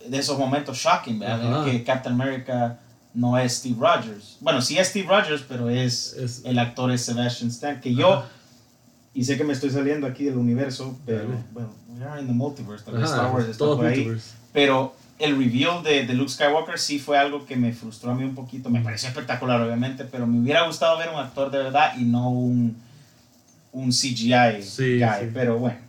[0.08, 1.66] de esos momentos shocking, ¿verdad?
[1.66, 2.80] Que Captain America
[3.14, 4.38] no es Steve Rogers.
[4.42, 8.26] Bueno, sí es Steve Rogers, pero es, el actor es Sebastian Stan, que yo,
[9.14, 12.34] y sé que me estoy saliendo aquí del universo, pero, bueno, we are in the
[12.34, 14.18] multiverse, tal Star Wars está por ahí.
[14.54, 18.24] Pero el reveal de, de, Luke Skywalker sí fue algo que me frustró a mí
[18.24, 18.69] un poquito.
[18.69, 22.30] Me pareció espectacular, obviamente, pero me hubiera gustado ver un actor de verdad y no
[22.30, 22.76] un
[23.72, 25.80] un CGI sí, guy, pero bueno.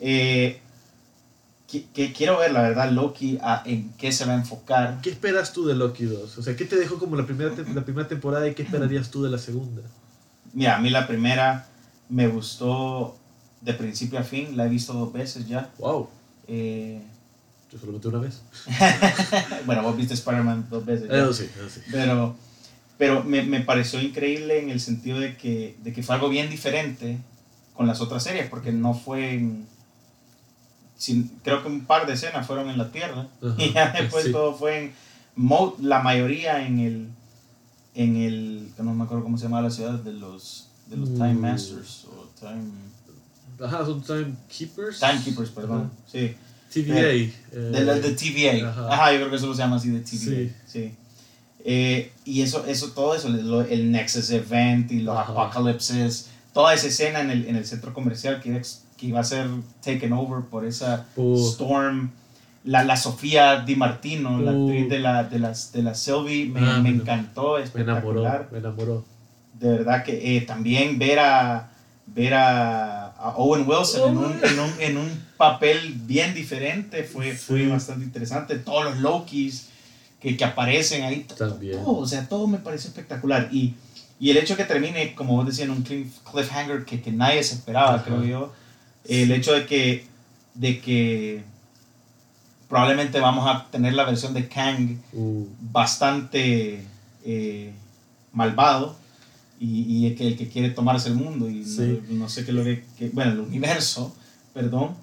[0.00, 0.60] Eh,
[1.92, 5.00] que, quiero ver, la verdad, Loki, en qué se va a enfocar.
[5.02, 6.38] ¿Qué esperas tú de Loki 2?
[6.38, 9.24] O sea, ¿qué te dejó como la primera, la primera temporada y qué esperarías tú
[9.24, 9.82] de la segunda?
[10.52, 11.66] Mira, a mí la primera
[12.08, 13.16] me gustó
[13.60, 15.70] de principio a fin, la he visto dos veces ya.
[15.78, 16.08] ¡Wow!
[16.46, 17.02] Eh,
[17.74, 18.40] Yo solamente una vez.
[19.66, 21.10] bueno, vos viste Spider-Man dos veces.
[21.10, 21.80] Eso sí, eso sí.
[21.90, 22.36] Pero
[22.96, 26.48] pero me, me, pareció increíble en el sentido de que, de que fue algo bien
[26.48, 27.18] diferente
[27.74, 29.66] con las otras series, porque no fue en,
[30.96, 33.26] sin, creo que un par de escenas fueron en la Tierra
[33.58, 34.94] y ya después todo fue en
[35.80, 37.08] la mayoría en el
[37.96, 41.34] en el no me acuerdo cómo se llama la ciudad de los de los Time
[41.34, 41.40] uh.
[41.40, 42.70] Masters o Time
[43.60, 44.98] Ajá, son Time Keepers.
[44.98, 45.90] Time Keepers, perdón.
[46.10, 46.34] Sí.
[46.74, 47.12] TVA.
[47.12, 48.68] Eh, de, de, TVA.
[48.68, 49.12] Ajá.
[49.12, 50.08] yo creo que eso se llama así de TVA.
[50.08, 50.52] Sí.
[50.66, 50.94] sí.
[51.66, 57.20] Eh, y eso, eso, todo eso, el Nexus Event y los Apocalypses, toda esa escena
[57.22, 58.60] en el, en el centro comercial que,
[58.98, 59.46] que iba a ser
[59.82, 62.10] taken over por esa Storm.
[62.64, 66.60] La, la Sofía Di Martino, la actriz de la, de las, de la Sylvie, me,
[66.60, 68.04] ah, me encantó, espectacular.
[68.04, 69.04] Me enamoró, me enamoró.
[69.52, 71.70] De verdad que eh, también ver a,
[72.06, 77.04] ver a, Owen Wilson en, un, en, un, en, un, papel bien diferente.
[77.04, 78.56] Fue, fue bastante interesante.
[78.56, 79.68] Todos los Lokis
[80.20, 81.26] que, que aparecen ahí.
[81.36, 81.82] También.
[81.82, 83.48] Todo, o sea, todo me parece espectacular.
[83.50, 83.74] Y,
[84.20, 87.54] y el hecho que termine, como vos decías, en un cliffhanger que, que nadie se
[87.54, 88.52] esperaba, creo yo.
[89.06, 90.06] El hecho de que,
[90.54, 91.44] de que
[92.68, 95.46] probablemente vamos a tener la versión de Kang uh.
[95.60, 96.84] bastante
[97.24, 97.72] eh,
[98.32, 98.96] malvado
[99.64, 101.64] y, y, que el que quiere tomarse el mundo y
[102.10, 104.14] no, sé qué lo que, bueno, el universo,
[104.52, 104.94] perdón.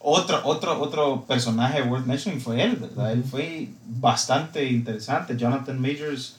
[0.00, 3.12] Otro, otro, otro personaje worth mentioning fue él, ¿verdad?
[3.12, 5.34] Él fue bastante interesante.
[5.34, 6.36] Jonathan Majors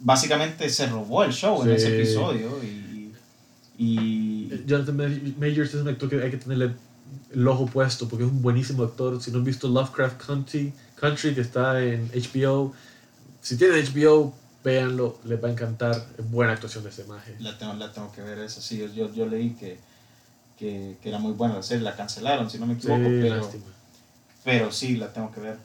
[0.00, 3.10] básicamente se robó el show en ese episodio y,
[3.78, 4.48] y...
[4.52, 4.96] Eh, Jonathan
[5.38, 6.72] Majors es un actor que hay que tenerle
[7.32, 9.22] el ojo puesto porque es un buenísimo actor.
[9.22, 12.74] Si no han visto Lovecraft Country, Country que está en HBO,
[13.40, 14.34] si tienen HBO,
[14.64, 15.94] véanlo, les va a encantar.
[16.30, 17.36] Buena actuación de ese imagen.
[17.38, 18.84] La tengo, la tengo que ver, esa sí.
[18.94, 19.78] Yo, yo leí que,
[20.58, 23.02] que, que, era muy buena la serie, la cancelaron, si no me equivoco.
[23.04, 23.50] pero,
[24.42, 25.58] pero sí, la tengo que ver.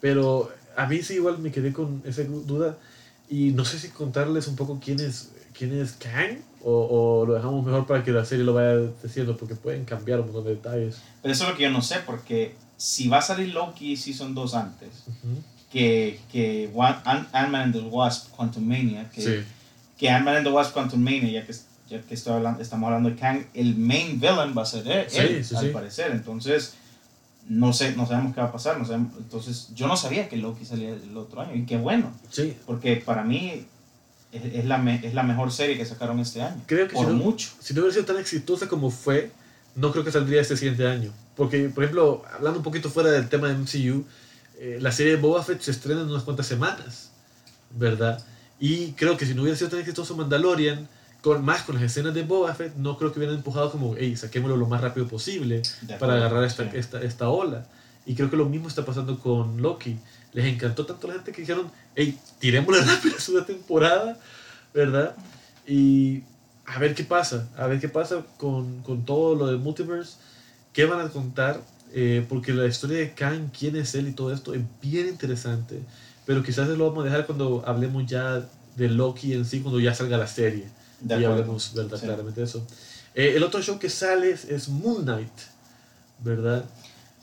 [0.00, 2.78] Pero a mí sí, igual me quedé con esa duda.
[3.28, 6.72] Y no sé si contarles un poco quién es, quién es Kang o,
[7.20, 10.26] o, lo dejamos mejor para que la serie lo vaya diciendo, porque pueden cambiar un
[10.26, 11.00] montón de detalles.
[11.22, 14.34] Pero eso es lo que yo no sé, porque si va a salir Loki Season
[14.34, 15.04] 2 antes,
[15.70, 19.44] que, que Ant-Man and the Wasp Quantumania, que,
[19.96, 21.54] que Ant-Man and the Wasp Quantumania, ya que,
[21.88, 25.44] ya que estoy hablando, estamos hablando de Kang, el main villain va a ser él,
[25.56, 26.10] al parecer.
[26.10, 26.74] Entonces,
[27.48, 28.78] no sé, no sabemos qué va a pasar.
[28.78, 32.12] No sabemos, entonces, yo no sabía que Loki salía el otro año, y qué bueno.
[32.30, 32.56] Sí.
[32.66, 33.66] Porque para mí
[34.32, 36.60] es, es, la, es la mejor serie que sacaron este año.
[36.66, 37.48] Creo que por si no, mucho.
[37.60, 39.30] Si no hubiera sido tan exitosa como fue,
[39.76, 41.12] no creo que saldría este siguiente año.
[41.36, 44.04] Porque, por ejemplo, hablando un poquito fuera del tema de MCU,
[44.60, 47.12] eh, la serie de Boba Fett se estrena en unas cuantas semanas,
[47.70, 48.22] ¿verdad?
[48.58, 50.86] Y creo que si no hubiera sido tan exitoso Mandalorian,
[51.22, 54.14] con más con las escenas de Boba Fett, no creo que hubieran empujado como, hey,
[54.18, 55.62] saquémoslo lo más rápido posible
[55.98, 57.66] para agarrar esta, esta, esta ola.
[58.04, 59.98] Y creo que lo mismo está pasando con Loki.
[60.34, 64.18] Les encantó tanto la gente que dijeron, hey, tirémosle rápido a una temporada,
[64.74, 65.16] ¿verdad?
[65.66, 66.22] Y
[66.66, 70.18] a ver qué pasa, a ver qué pasa con, con todo lo de multiverse,
[70.74, 71.62] qué van a contar
[71.92, 75.80] eh, porque la historia de Kang, quién es él y todo esto es bien interesante,
[76.24, 79.92] pero quizás lo vamos a dejar cuando hablemos ya de Loki en sí, cuando ya
[79.94, 80.68] salga la serie.
[81.06, 81.98] y hablemos ¿verdad?
[81.98, 82.64] claramente de eso.
[83.14, 85.32] Eh, el otro show que sale es, Moon Knight,
[86.20, 86.64] ¿verdad?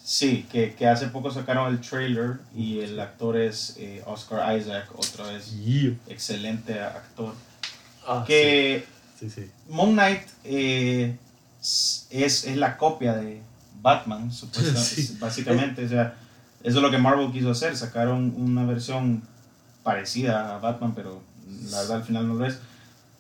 [0.04, 4.90] Sí, que, que, hace poco sacaron el trailer y el actor es eh, Oscar Isaac,
[4.96, 5.54] otra vez
[6.08, 7.34] excelente actor.
[8.06, 8.86] Ah, que
[9.18, 9.30] sí.
[9.30, 13.42] Sí, Moon Knight es, es la copia de,
[13.88, 14.30] Batman,
[15.22, 15.86] básicamente.
[15.86, 16.16] O sea,
[16.62, 17.78] eso es lo que Marvel quiso hacer.
[17.78, 19.22] Sacaron una versión
[19.82, 21.22] parecida a Batman, pero
[21.72, 22.60] la verdad al final no lo es.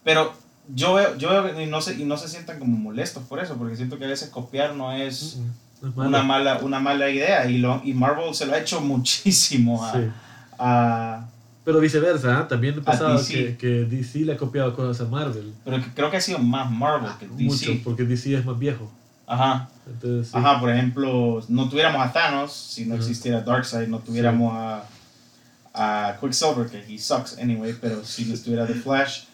[0.03, 0.33] Pero
[0.75, 3.55] yo veo, yo veo y, no se, y no se sientan como molestos por eso,
[3.55, 5.39] porque siento que a veces copiar no es
[5.95, 7.49] una, mala, una mala idea.
[7.49, 9.81] Y, lo, y Marvel se lo ha hecho muchísimo
[10.59, 11.27] a,
[11.63, 12.45] pero viceversa, ¿eh?
[12.47, 15.53] también ha pasado que, que, DC le ha copiado cosas a Marvel.
[15.65, 17.43] Pero creo que ha sido más Marvel que DC.
[17.43, 18.89] Mucho, porque DC es más viejo.
[19.27, 19.69] Ajá.
[20.31, 24.83] Ajá, por ejemplo, no tuviéramos a Thanos si no existiera Darkseid, no tuviéramos a,
[25.73, 29.25] a Quicksilver, que he sucks anyway, pero si no estuviera The Flash,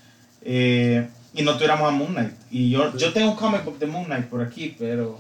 [0.42, 2.34] eh, y no tuviéramos a Moon Knight.
[2.50, 5.20] Y yo, yo tengo un comic book de Moon Knight por aquí, pero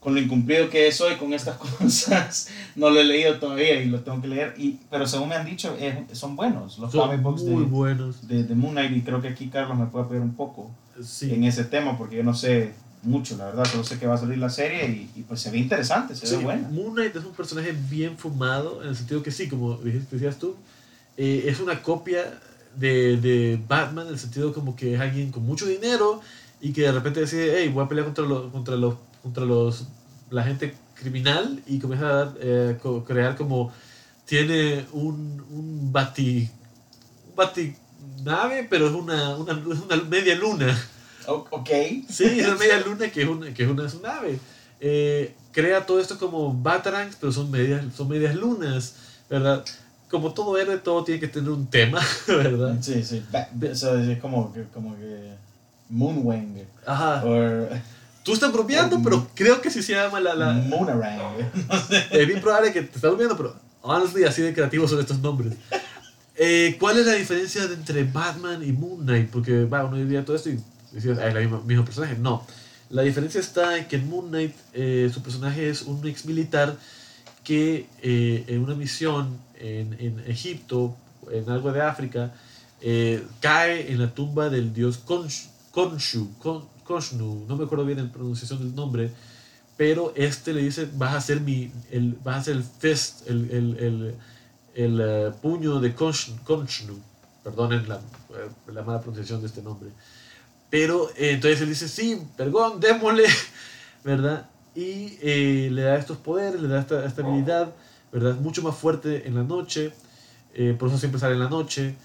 [0.00, 4.00] con lo incumplido que soy con estas cosas, no lo he leído todavía y lo
[4.00, 4.54] tengo que leer.
[4.58, 5.76] Y, pero según me han dicho,
[6.12, 8.26] son buenos los comic books de, buenos.
[8.26, 8.96] De, de, Moon Knight.
[8.96, 10.70] Y creo que aquí Carlos me puede apoyar un poco
[11.22, 13.64] en ese tema, porque yo no sé mucho, la verdad.
[13.64, 16.42] Solo sé que va a salir la serie y, pues se ve interesante, se ve
[16.42, 16.68] buena.
[16.68, 20.56] Moon Knight es un personaje bien fumado, en el sentido que sí, como decías tú,
[21.16, 22.40] eh, es una copia
[22.76, 26.20] de, de, Batman, en el sentido como que es alguien con mucho dinero
[26.60, 29.88] y que de repente decide, hey, voy a pelear contra los, contra los, contra los,
[30.30, 33.72] la gente criminal y comienza a eh, crear como,
[34.24, 36.48] tiene un, un bati,
[37.30, 37.74] un bati
[38.22, 40.76] nave, pero es una, una, una media luna.
[41.28, 41.68] Ok.
[42.08, 44.38] Sí, es una media luna que es una, que es una nave.
[44.80, 48.94] Eh, crea todo esto como Batarangs, pero son medias, son medias lunas,
[49.28, 49.64] ¿verdad?
[50.10, 52.76] Como todo héroe, todo tiene que tener un tema, ¿verdad?
[52.80, 53.22] Sí, sí.
[53.62, 55.32] Eso es como que, como que
[55.90, 56.64] Moonwing.
[56.86, 57.22] Ajá.
[58.22, 60.34] Tú estás bromeando, pero creo que sí se llama la...
[60.34, 61.20] la Moonarang.
[62.10, 65.54] Es bien probable que te estás bromeando, pero honestly, así de creativos son estos nombres.
[66.36, 69.30] Eh, ¿Cuál es la diferencia entre Batman y Moon Knight?
[69.30, 70.60] Porque, va, uno diría todo esto y
[70.92, 72.16] decías, es el mismo, personaje.
[72.18, 72.46] No.
[72.90, 76.76] La diferencia está en que en Moon Knight eh, su personaje es un ex militar
[77.44, 80.96] que eh, en una misión en, en, Egipto,
[81.30, 82.32] en algo de África,
[82.80, 86.28] eh, cae en la tumba del dios Khonshu,
[86.84, 89.10] Koshnu, no me acuerdo bien la pronunciación del nombre,
[89.76, 93.50] pero este le dice, vas a ser mi, el, vas a ser el fist, el,
[93.50, 94.14] el, el,
[94.74, 97.00] el eh, puño de Koshnu,
[97.44, 99.90] perdonen la, eh, la, mala pronunciación de este nombre.
[100.70, 103.24] Pero eh, entonces él dice, sí, perdón, démosle,
[104.04, 104.48] ¿verdad?
[104.74, 107.74] Y le da estos poderes, le da esta, habilidad,
[108.12, 108.36] ¿verdad?
[108.36, 109.92] Mucho más fuerte en la noche,
[110.78, 111.96] por eso siempre sale en la noche.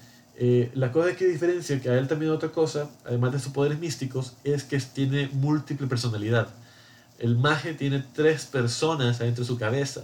[0.74, 4.32] la cosa que diferencia que a él también otra cosa, además de sus poderes místicos,
[4.42, 6.48] es que tiene múltiple personalidad
[7.18, 10.02] el maje tiene tres personas adentro de su cabeza,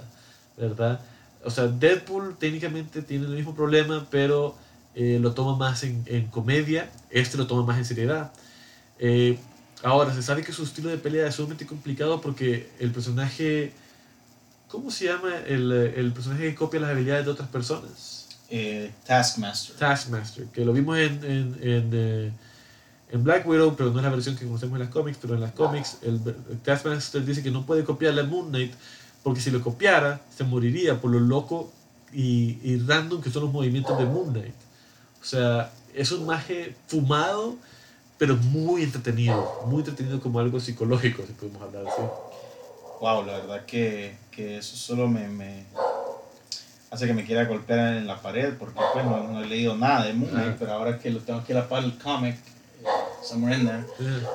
[0.56, 1.00] ¿verdad?
[1.44, 4.54] O sea, Deadpool técnicamente tiene el mismo problema, pero
[4.94, 8.32] eh, lo toma más en, en, comedia, este lo toma más en seriedad.
[9.00, 9.38] Eh,
[9.82, 13.72] ahora, se sabe que su estilo de pelea es sumamente complicado porque el personaje...
[14.68, 18.28] ¿Cómo se llama el, el personaje que copia las habilidades de otras personas?
[18.50, 19.74] Eh, Taskmaster.
[19.74, 22.34] Taskmaster, que lo vimos en, en, en
[23.12, 25.40] en Black Widow, pero no es la versión que conocemos en las cómics, pero en
[25.40, 26.20] las cómics el,
[26.62, 28.72] Taskmaster dice que no puede copiarle a Moon Knight
[29.22, 31.72] porque si lo copiara se moriría por lo loco
[32.12, 34.54] y, y random que son los movimientos de Moon Knight.
[35.20, 37.56] O sea, es un maje fumado,
[38.20, 42.02] pero muy entretenido, muy entretenido como algo psicológico, si podemos hablar así.
[43.00, 45.64] Wow, la verdad que, que eso solo me, me,
[46.90, 50.12] hace que me quiera golpear en la pared, porque pues no, he leído nada de
[50.12, 52.36] Moon Knight, pero ahora que lo tengo que lapar el cómic,
[53.24, 53.84] somewhere in there,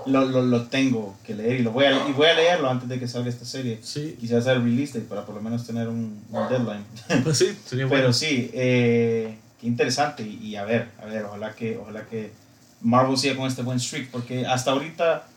[0.07, 2.89] lo, lo, lo, tengo que leer y, lo voy a, y voy a leerlo antes
[2.89, 3.77] de que salga esta serie.
[3.83, 4.17] Sí.
[4.19, 6.85] Quizás el release date para por lo menos tener un, un deadline.
[7.23, 8.01] Pues sí, sería bueno.
[8.01, 12.31] Pero sí, eh, qué interesante y, a ver, a ver, ojalá que, ojalá que
[12.85, 15.27] Marvel siga con este buen streak, porque hasta ahorita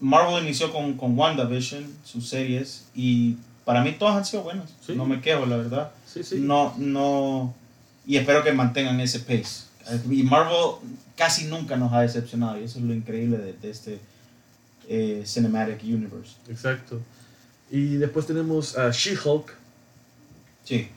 [0.00, 4.70] Marvel inició con, con WandaVision, sus series, y para mí todas han sido buenas.
[4.88, 5.92] No me quejo, la verdad.
[6.06, 6.36] Sí, sí.
[6.40, 7.54] No, no,
[8.06, 9.64] y espero que mantengan ese pace.
[10.10, 10.76] Y Marvel
[11.16, 14.00] casi nunca nos ha decepcionado y eso es lo increíble de, este
[14.88, 16.36] eh, Cinematic Universe.
[16.48, 17.00] Exacto.
[17.70, 19.54] Y después tenemos a She-Hulk.
[20.64, 20.88] Sí.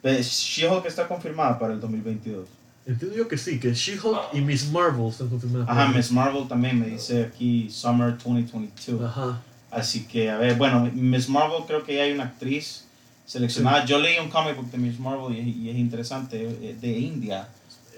[0.00, 2.48] Pues, She-Hulk está confirmada para el 2022.
[2.84, 5.68] Entiendo yo que sí, que She-Hulk y Miss Marvel están confirmadas.
[5.68, 9.02] Ajá, Miss Marvel también me dice aquí Summer 2022.
[9.02, 9.40] Ajá.
[9.70, 12.84] Así que, a ver, bueno, Miss Marvel creo que ya hay una actriz
[13.24, 13.84] seleccionada.
[13.84, 17.48] Yo leí un comic book de Miss Marvel y, y es interesante, eh, de India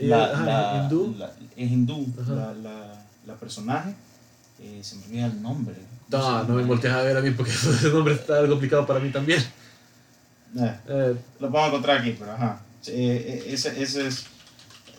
[0.01, 3.95] la, la, hindú, la, es hindú la, la, la, personaje.
[4.61, 5.74] Eh, se me olvida el nombre.
[6.09, 9.11] No, no, me voltees a ver a mí porque ese nombre está complicado para mí
[9.11, 9.41] también.
[10.57, 12.61] Eh, eh, lo podemos encontrar aquí, pero ajá.
[12.87, 14.26] Eh, ese, ese es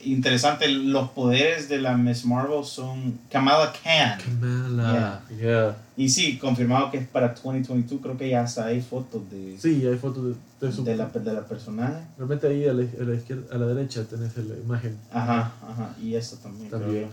[0.05, 0.67] interesante.
[0.67, 4.19] Los poderes de la Miss Marvel son Kamala Khan.
[4.19, 5.77] Kamala, yeah.
[5.97, 8.01] Y sí, confirmado que es para 2022.
[8.01, 9.57] Creo que ya hasta hay fotos de.
[9.59, 12.03] Sí, hay fotos de, de, la, de la personaje.
[12.17, 14.97] Realmente ahí a la, a la, izquierda, a la derecha tenés la imagen.
[15.11, 15.95] Ajá, ajá.
[16.01, 16.69] Y esta también.
[16.69, 17.09] también.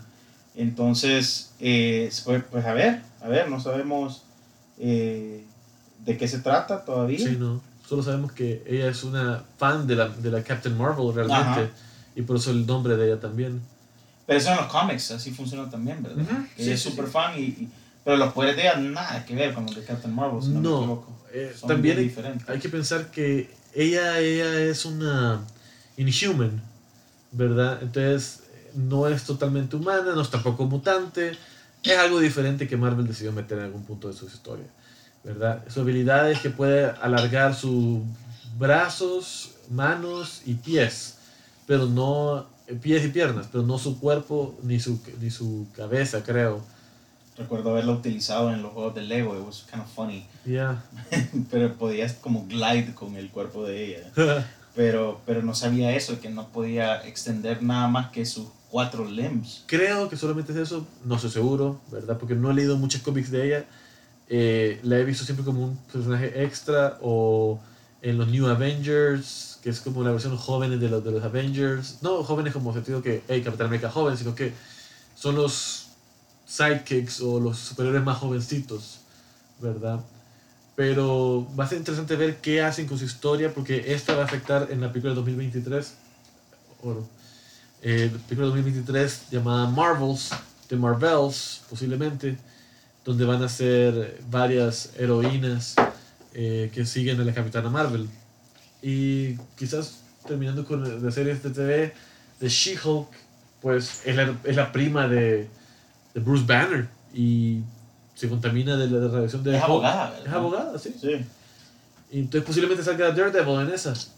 [0.54, 4.24] Entonces, eh, pues, pues, a ver, a ver, no sabemos
[4.78, 5.44] eh,
[6.04, 7.18] de qué se trata todavía.
[7.18, 7.60] Sí, no.
[7.88, 11.70] Solo sabemos que ella es una fan de la, de la Captain Marvel realmente.
[12.14, 13.62] Y por eso el nombre de ella también.
[14.26, 16.24] Pero eso en los cómics, así funciona también, ¿verdad?
[16.56, 17.68] ella es súper fan y,
[18.04, 20.60] Pero los poderes de ella nada que ver con los de Captain Marvel, si no,
[20.60, 21.18] no me equivoco.
[21.34, 22.14] Eh, también hay,
[22.46, 25.40] hay, que pensar que ella, ella es una
[25.96, 26.62] Inhuman,
[27.30, 27.78] ¿verdad?
[27.82, 28.42] Entonces
[28.74, 31.32] no es totalmente humana, no es tampoco mutante.
[31.82, 34.66] Es algo diferente que Marvel decidió meter en algún punto de su historia,
[35.24, 35.64] ¿verdad?
[35.68, 38.00] Su habilidad es que puede alargar sus
[38.58, 41.16] brazos, manos y pies
[41.66, 42.46] pero no
[42.80, 46.60] pies y piernas, pero no su cuerpo ni su, ni su cabeza, creo.
[47.36, 50.26] Recuerdo haberlo utilizado en los juegos de Lego, it was kind of funny.
[50.44, 50.82] Yeah.
[51.50, 54.12] pero podías como glide con el cuerpo de ella.
[54.74, 59.64] pero, pero no sabía eso, que no podía extender nada más que sus cuatro limbs.
[59.66, 62.18] Creo que solamente es eso, no estoy seguro, ¿verdad?
[62.18, 63.64] Porque no he leído muchos cómics de ella.
[64.28, 67.60] Eh, la he visto siempre como un personaje extra o
[68.02, 71.98] en los New Avengers que es como la versión joven de los, de los Avengers.
[72.02, 74.52] No jóvenes como sentido que, hey, Capitán América joven, sino que
[75.14, 75.86] son los
[76.44, 78.98] sidekicks o los superiores más jovencitos,
[79.60, 80.00] ¿verdad?
[80.74, 84.24] Pero va a ser interesante ver qué hacen con su historia, porque esta va a
[84.24, 85.94] afectar en la película de 2023,
[86.82, 87.06] o
[87.82, 90.30] eh, la película de 2023 llamada Marvels,
[90.68, 92.36] de Marvels, posiblemente,
[93.04, 95.76] donde van a ser varias heroínas
[96.34, 98.08] eh, que siguen a la Capitana Marvel.
[98.82, 101.94] Y quizás terminando con la series de TV
[102.40, 103.08] de She-Hulk,
[103.60, 105.48] pues es la, es la prima de,
[106.14, 107.60] de, Bruce Banner y
[108.14, 109.56] se contamina de la radiación de...
[109.56, 110.94] Es abogada, Es abogada, sí.
[111.00, 111.24] Sí.
[112.10, 114.12] Y entonces posiblemente salga Daredevil en esas.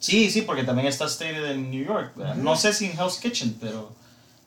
[0.00, 2.16] Sí, sí, porque también está stated en New York.
[2.36, 3.92] No sé si en Hell's Kitchen, pero,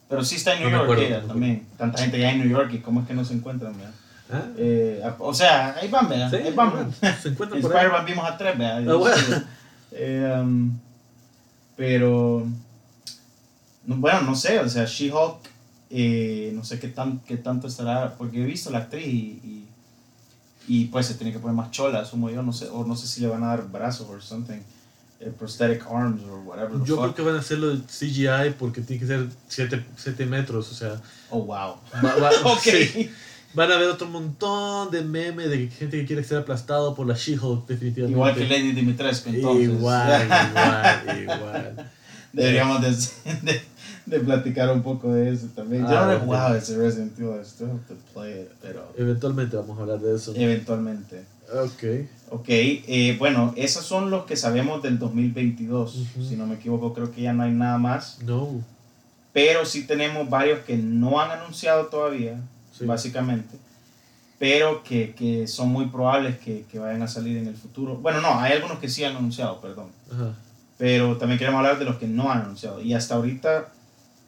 [0.07, 1.65] Pero sí está en New York ella también.
[1.77, 3.93] Tanta gente ya en New York y cómo es que no se encuentran, ¿verdad?
[4.31, 4.45] ¿Ah?
[4.57, 6.33] Eh, o sea, ahí van, ¿verdad?
[6.33, 6.93] ahí van.
[7.21, 7.71] Se encuentran por.
[7.71, 8.89] Spider-Man vimos a tres, ¿verdad?
[8.89, 9.43] Ah, bueno.
[9.91, 10.77] Eh, um,
[11.75, 12.47] pero,
[13.85, 15.37] bueno, no sé, o sea, She-Hulk,
[15.89, 19.67] eh, no sé qué, tan, qué tanto estará, porque he visto la actriz y,
[20.67, 23.07] y, pues se tiene que poner más chola, asumo yo, no sé, o no sé
[23.07, 24.59] si le van a dar brazos o something.
[25.19, 26.83] Eh, prosthetic arms o whatever.
[26.83, 29.27] Yo creo que van a hacerlo CGI porque tiene que ser
[29.95, 30.99] 7 metros, o sea.
[31.29, 31.75] Oh, wow.
[32.45, 33.09] ok.
[33.53, 37.15] Van a ver otro montón de memes de gente que quiere ser aplastado por la
[37.15, 38.17] She-Hulk, definitivamente.
[38.17, 39.63] Igual que Lady Dimitrescu, entonces.
[39.63, 41.91] Igual, igual, igual.
[42.33, 43.61] Deberíamos de,
[44.05, 45.83] de, platicar un poco de eso también.
[45.83, 48.93] Yo no he jugado ese Resident Evil, I still have to play it, pero...
[48.97, 50.33] Eventualmente vamos a hablar de eso.
[50.35, 51.25] Eventualmente.
[51.53, 52.07] Ok.
[52.29, 56.07] Ok, eh, bueno, esos son los que sabemos del 2022.
[56.29, 58.19] Si no me equivoco, creo que ya no hay nada más.
[58.23, 58.63] No.
[59.33, 62.39] Pero sí tenemos varios que no han anunciado todavía,
[62.85, 63.57] básicamente.
[64.39, 67.97] Pero que, que, son muy probables que, que, vayan a salir en el futuro.
[67.97, 69.89] Bueno, no, hay algunos que sí han anunciado, perdón.
[70.77, 72.81] Pero también queremos hablar de los que no han anunciado.
[72.81, 73.69] Y hasta ahorita,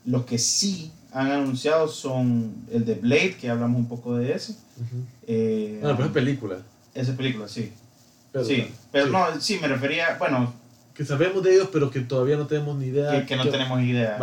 [0.05, 4.55] los que sí han anunciado son el de Blade, que hablamos un poco de ese.
[5.27, 6.57] Eh, pero es película.
[6.93, 7.73] Esa película, sí.
[8.45, 10.62] sí, pero no, sí, me refería, bueno...
[10.93, 13.25] Que sabemos de ellos, pero que todavía no tenemos ni idea.
[13.25, 14.17] Que, no tenemos idea.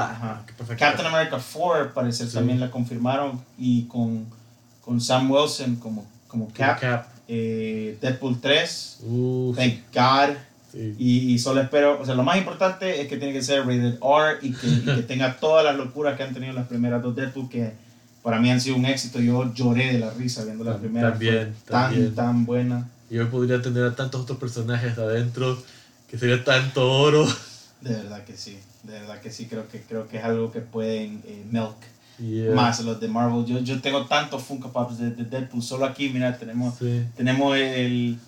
[0.78, 4.26] Captain America 4, parece, también la confirmaron, y con,
[4.84, 7.06] con Sam Wilson como, como Cap.
[7.26, 9.00] Eh, Deadpool 3,
[9.56, 10.36] Thank God.
[10.72, 13.98] Y, y, solo espero, o sea, lo más importante es que tiene que ser rated
[14.00, 17.16] R y que, y que tenga todas las locuras que han tenido las primeras dos
[17.16, 17.72] Deadpool, que
[18.22, 19.18] para mí han sido un éxito.
[19.18, 21.10] Yo lloré de la risa viendo la primera.
[21.10, 22.88] También, tan, tan buena.
[23.10, 25.58] Y hoy podría tener a tantos otros personajes adentro
[26.10, 27.26] que sería tanto oro.
[27.80, 30.60] De verdad que sí, de verdad que sí, creo que, creo que es algo que
[30.60, 31.76] pueden eh, milk
[32.54, 33.46] más los de Marvel.
[33.46, 36.74] Yo, yo tengo tantos Funko Pops de, Deadpool, solo aquí, mira, tenemos,
[37.16, 38.18] tenemos el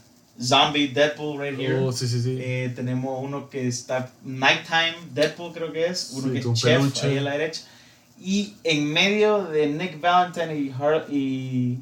[0.41, 1.81] Zombie Deadpool right here.
[1.81, 2.39] Oh, sí, sí, sí.
[2.41, 7.19] Eh, tenemos uno que está Nighttime Deadpool creo que es, uno que es Chef ahí
[7.19, 7.63] a la derecha.
[8.19, 10.73] Y en medio de Nick Valentine y,
[11.11, 11.79] y,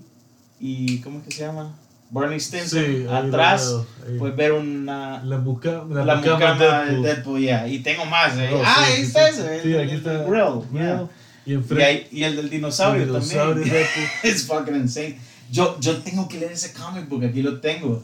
[0.59, 1.76] y ¿cómo es que se llama?
[2.11, 3.72] Bernie Stinson atrás,
[4.18, 7.68] puedes ver una la, buca, la, la de Deadpool, yeah.
[7.68, 8.36] y tengo más.
[8.36, 8.50] Eh.
[8.52, 10.24] Oh, ah, ahí está ese, sí, aquí está.
[10.24, 11.08] Grill, yeah.
[11.46, 13.86] y, y, y, el del dinosaurio, el dinosaurio también.
[14.22, 15.18] Es fucking insane.
[15.50, 18.02] Yo, yo tengo que leer ese comic book, aquí lo tengo.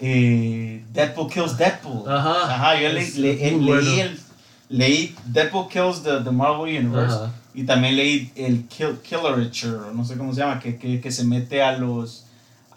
[0.00, 2.08] Eh, Deadpool Kills Deadpool.
[2.08, 2.54] Ajá.
[2.54, 4.20] Ajá, yo le, le, leí el
[4.68, 7.16] leí Deadpool Kills the, the Marvel Universe
[7.54, 11.24] y también leí el Kill, Killerature, no sé cómo se llama, que, que, que, se
[11.24, 12.24] mete a los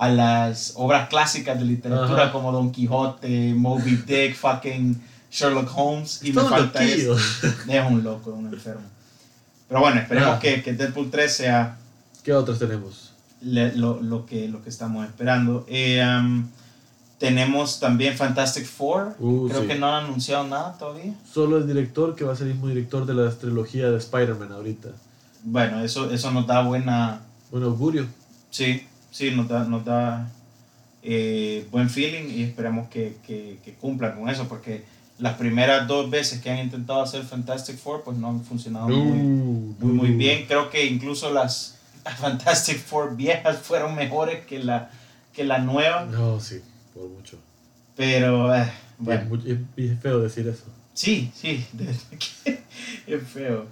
[0.02, 5.00] a las obras clásicas de literatura como Don Quijote, Moby Dick, fucking
[5.30, 7.16] Sherlock Holmes y me falta eso.
[7.16, 8.82] Es un loco, un enfermo.
[9.68, 11.78] Pero bueno, esperemos que, que, Deadpool 3 sea...
[12.24, 13.14] ¿Qué otros tenemos?
[13.42, 15.68] lo, lo, que, lo que estamos esperando.
[15.70, 16.48] Eh, um,
[17.20, 19.18] tenemos también Fantastic Four.
[19.20, 21.14] Uh, Creo que no han anunciado nada todavía.
[21.32, 24.52] Solo el director, que va a ser el mismo director de la trilogía de Spider-Man
[24.52, 24.90] ahorita.
[25.44, 27.22] Bueno, eso, eso nos da buena...
[27.52, 28.08] Buen augurio.
[28.50, 30.28] Sí, sí, nos da, nos da
[31.04, 34.84] eh, buen feeling y esperamos que, que, que, cumplan con eso, porque
[35.20, 39.76] las primeras dos veces que han intentado hacer Fantastic Four, pues no han funcionado muy,
[39.80, 40.46] muy, muy, bien.
[40.48, 41.78] Creo que incluso las
[42.18, 44.90] Fantastic Four viejas fueron mejores que la,
[45.34, 46.06] que la nueva.
[46.06, 46.62] No, sí
[46.94, 47.38] por mucho.
[47.96, 49.40] Pero, eh, bueno.
[49.46, 50.66] Es, feo decir eso.
[50.94, 51.66] Sí, sí,
[53.08, 53.66] es feo.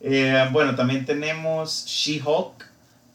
[0.00, 2.67] Eh, bueno, también tenemos She-Hulk,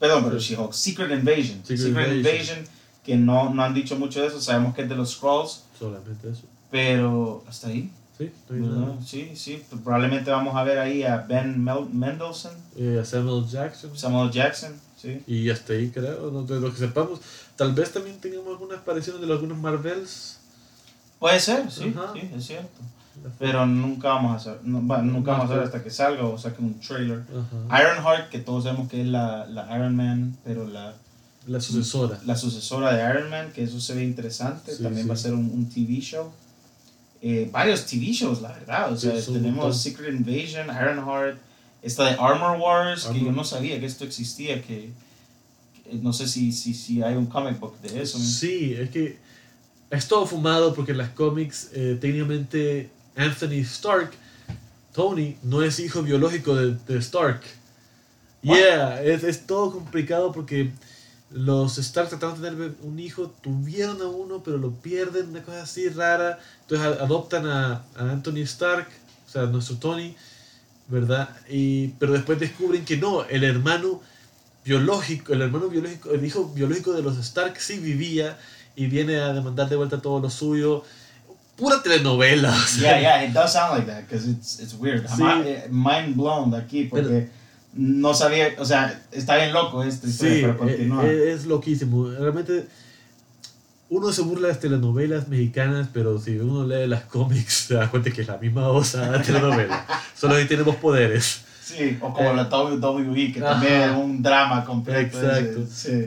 [0.04, 1.64] perdón, pero She-Hulk, Secret Invasion.
[1.64, 2.58] Secret, Invasion.
[3.02, 5.62] que no, no han dicho mucho de eso, sabemos que es de los Scrolls.
[5.78, 6.42] Solamente eso.
[6.70, 7.90] Pero, ¿hasta ahí?
[8.18, 8.30] Sí,
[9.02, 12.52] sí, sí, pues probablemente vamos a ver ahí a Ben Mendelsohn.
[12.76, 13.96] Y a Samuel Jackson.
[13.96, 15.22] Samuel Jackson, sí.
[15.26, 17.20] Y hasta ahí creo, de lo que sepamos.
[17.56, 20.38] Tal vez también tengamos algunas apariciones de algunos Marvels.
[21.18, 22.82] Puede ser, sí, sí, es cierto.
[23.38, 26.78] Pero nunca vamos a hacer, nunca vamos a hacer hasta que salga o saque un
[26.80, 27.22] trailer.
[27.66, 30.94] Ironheart, que todos sabemos que es la, la Iron Man, pero la,
[31.46, 32.18] la sucesora.
[32.26, 34.76] La sucesora de Iron Man, que eso se ve interesante.
[34.76, 36.32] También va a ser un, un TV show.
[37.22, 38.92] Eh, varios TV shows, la verdad.
[38.92, 41.38] O sea, tenemos Secret Invasion, Ironheart,
[41.82, 44.90] esta de Armor Wars, que yo no sabía que esto existía, que
[45.92, 48.18] no sé si, si, si hay un comic book de eso.
[48.18, 49.18] Sí, es que
[49.90, 54.12] es todo fumado porque las cómics eh, técnicamente Anthony Stark,
[54.92, 57.40] Tony, no es hijo biológico de, de Stark.
[58.42, 60.70] Yeah, es, es, todo complicado porque
[61.30, 65.62] los Stark trataron de tener un hijo, tuvieron a uno, pero lo pierden, una cosa
[65.62, 66.38] así rara.
[66.62, 68.86] Entonces adoptan a, a Anthony Stark,
[69.26, 70.14] o sea, nuestro Tony,
[70.88, 71.30] ¿verdad?
[71.48, 74.00] Y, pero después descubren que no, el hermano
[74.64, 78.38] biológico, el hermano biológico, el hijo biológico de los Stark sí vivía
[78.76, 80.84] y viene a demandar de vuelta todo lo suyo.
[81.56, 82.52] Pura telenovela.
[82.78, 85.06] Yeah, yeah, it does sound like that, because it's, it's weird.
[85.06, 87.28] Eh, mind blown de aquí, porque
[87.74, 91.06] no sabía, o sea, está bien loco esta historia, pero continúa.
[91.06, 92.10] Es, es loquísimo.
[92.10, 92.66] Realmente
[93.88, 97.90] uno se burla de las telenovelas mexicanas, pero si uno lee las cómics se da
[97.90, 99.86] cuenta que es la misma osa de telenovela.
[100.16, 101.42] Solo ahí tenemos poderes.
[101.62, 105.18] Sí, o como la WWE, que también es un drama completo.
[105.18, 105.60] Exacto.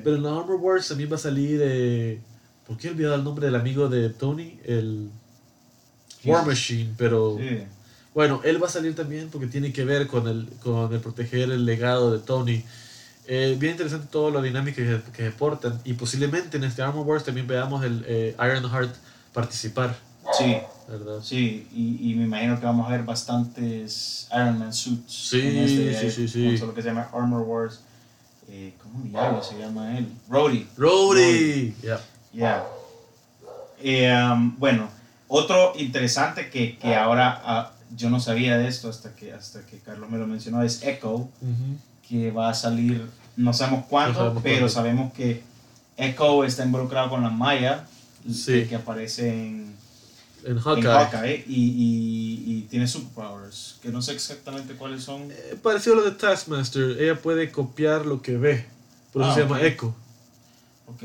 [0.04, 1.60] Pero en la Armor Wars también va a salir.
[1.64, 2.20] Eh,
[2.68, 4.60] ¿Por qué he olvidado el nombre del amigo de Tony?
[4.66, 5.10] El
[6.26, 7.38] War Machine, pero.
[8.14, 11.52] Bueno, él va a salir también porque tiene que ver con el, con el proteger
[11.52, 12.64] el legado de Tony.
[13.28, 15.80] Eh, bien interesante todo lo dinámico que, que aportan.
[15.86, 18.96] Y posiblemente en este Armor Wars también veamos el eh, Ironheart
[19.34, 19.96] participar.
[20.36, 20.58] Sí.
[20.88, 21.20] ¿verdad?
[21.22, 25.30] Sí, y, y, me imagino que vamos a ver bastantes Iron Man suits.
[25.30, 26.66] Sí, este, sí, sí, sí.
[26.66, 27.82] lo que se llama Armor Wars.
[28.50, 30.08] Eh, ¿Cómo diablo se llama él?
[30.30, 30.68] Rhodey.
[30.78, 31.76] Rhodey.
[31.82, 32.00] Yeah.
[32.32, 32.64] Yeah.
[33.84, 34.90] Eh, um, bueno,
[35.28, 39.80] otro interesante que, que ahora uh, yo no sabía de esto hasta que, hasta que
[39.80, 41.30] Carlos me lo mencionó es Echo
[42.08, 43.06] que va a salir,
[43.36, 45.44] no sabemos cuándo, pero sabemos que
[45.98, 47.86] Echo está involucrado con la Maya,
[48.46, 49.76] que aparece en,
[50.46, 55.32] en Hawkeye, y, y, y, tiene superpowers, que no sé exactamente cuáles son.
[55.32, 58.66] Eh, parecido a lo de Taskmaster, ella puede copiar lo que ve,
[59.12, 59.94] por eso ah, se llama Echo.
[60.88, 61.04] Ok,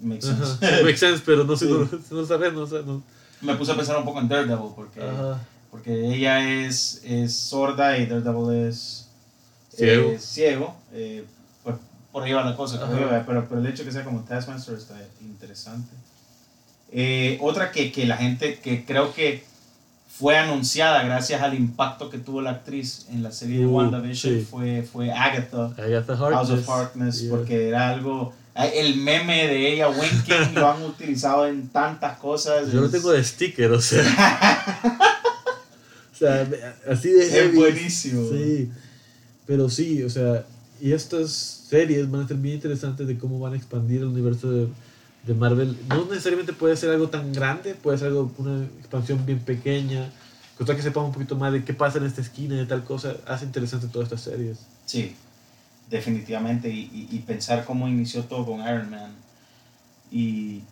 [0.00, 0.82] makes sense.
[0.82, 1.66] makes sense, pero no, sé,
[2.10, 3.02] no, sabes, no, no,
[3.40, 5.00] Me puse a pensar un poco en Daredevil, porque,
[5.70, 9.08] porque ella es, es sorda y Daredevil es
[9.78, 11.24] ciego, eh, ciego eh,
[11.62, 11.76] pues
[12.10, 12.80] por ahí va la cosa,
[13.24, 15.90] pero, pero, el hecho de que sea como Taskmaster está interesante.
[16.90, 19.44] Eh, otra que, que, la gente, que creo que
[20.08, 24.44] fue anunciada gracias al impacto que tuvo la actriz en la serie de uh, WandaVision
[24.46, 28.32] fue, fue Agatha, Agatha House of Harkness, porque era algo...
[28.58, 32.72] El meme de ella, winking, lo han utilizado en tantas cosas.
[32.72, 34.02] Yo lo tengo de sticker, o sea.
[36.12, 36.48] o sea,
[36.90, 38.28] así de Es buenísimo.
[38.30, 38.70] Sí.
[39.46, 40.44] Pero sí, o sea,
[40.80, 44.50] y estas series van a ser bien interesantes de cómo van a expandir el universo
[44.50, 44.68] de,
[45.26, 45.76] de Marvel.
[45.88, 50.10] No necesariamente puede ser algo tan grande, puede ser algo, una expansión bien pequeña.
[50.58, 52.82] Cosa que sepamos un poquito más de qué pasa en esta esquina y de tal
[52.82, 53.14] cosa.
[53.26, 54.58] Hace interesante todas estas series.
[54.84, 55.14] Sí,
[55.90, 56.68] definitivamente.
[56.68, 59.12] Y, y, pensar cómo inició todo con Iron Man.
[60.10, 60.62] Y,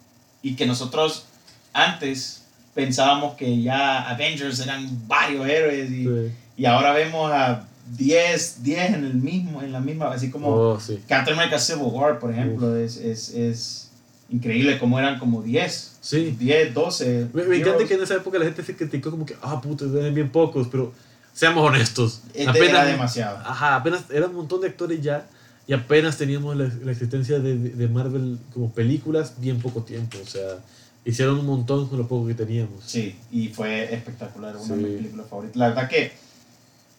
[0.43, 1.27] y que nosotros
[1.73, 2.45] antes
[2.75, 6.09] pensábamos que ya Avengers eran varios héroes y,
[6.57, 10.81] y ahora vemos a 10, 10 en el mismo, en la misma, así como oh,
[10.81, 11.01] sí.
[11.09, 13.91] Captain America Civil War, por ejemplo, es, es, es,
[14.29, 16.37] increíble como eran como 10, sí.
[16.39, 17.29] 10, 12.
[17.33, 20.14] Me, encanta que en esa época la gente se criticó como que, ah, puto, eran
[20.14, 20.93] bien pocos, pero
[21.37, 22.22] seamos honestos.
[22.30, 23.37] Apenas, era demasiado.
[23.39, 25.26] Ajá, apenas era un montón de actores ya
[25.66, 30.26] y apenas teníamos la, la existencia de, de, Marvel como películas bien poco tiempo, o
[30.26, 30.59] sea,
[31.05, 32.84] hicieron un montón con lo poco que teníamos.
[32.87, 35.57] Sí, y fue espectacular, una de mis películas favoritas.
[35.57, 36.12] La verdad que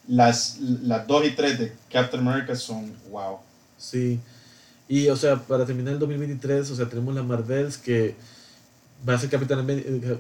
[0.08, 3.40] las, las 2 y 3 de Captain America son wow.
[3.78, 4.20] Sí.
[4.88, 8.16] Y, o sea, para terminar el 2023, o sea, tenemos la Marvels que
[9.08, 9.66] va a ser Capitán,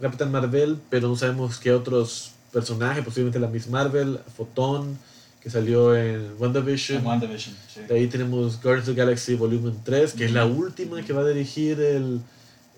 [0.02, 4.98] Capitán Marvel, pero no sabemos qué otros personajes, posiblemente la Miss Marvel, Photon,
[5.42, 7.00] que salió en WandaVision.
[7.00, 7.82] En WandaVision, sí.
[7.88, 11.22] De ahí tenemos Guardians of the Galaxy Volumen 3, que es la última que va
[11.22, 12.22] a dirigir el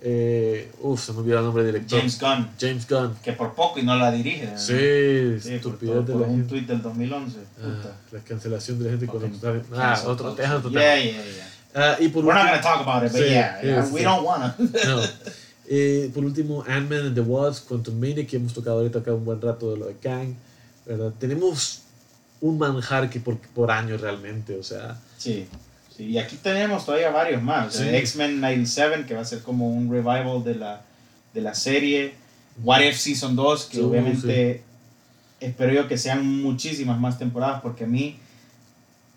[0.02, 2.00] eh, uf, se me olvidó el nombre del director.
[2.00, 2.50] James Gunn.
[2.60, 3.16] James Gunn.
[3.22, 4.58] Que por poco y no la dirige.
[4.58, 7.38] Sí, sí estupidez de la un tweet del 2011.
[7.62, 9.32] Ah, la cancelación de la gente con los
[9.78, 10.56] Ah, otro, tema.
[10.56, 11.96] Otro yeah, yeah, yeah.
[12.00, 14.02] Uh, y por We're not going to talk about it, but sí, yeah, yeah we
[14.02, 14.64] don't want to.
[14.88, 15.02] no.
[15.72, 19.24] Eh, por último, Ant-Man and the Wasp, Quantum Mania, que hemos tocado ahorita acá un
[19.24, 20.34] buen rato de lo de Kang.
[20.86, 21.14] ¿verdad?
[21.20, 21.84] Tenemos
[22.42, 25.00] un manjar que por, por año realmente, o sea.
[25.18, 25.48] Sí
[26.00, 27.80] y aquí tenemos todavía varios más.
[27.80, 30.82] X-Men 97, que va a ser como un revival de la,
[31.34, 32.14] de la serie.
[32.64, 34.64] What If Season 2, que obviamente
[35.40, 38.18] espero yo que sean muchísimas más temporadas, porque a mí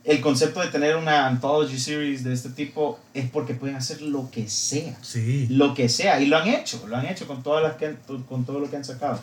[0.05, 4.30] el concepto de tener una anthology series de este tipo es porque pueden hacer lo
[4.30, 4.96] que sea.
[5.00, 5.46] Sí.
[5.48, 6.20] Lo que sea.
[6.20, 7.94] Y lo han hecho, lo han hecho con, todas las que,
[8.28, 9.20] con todo lo que han sacado.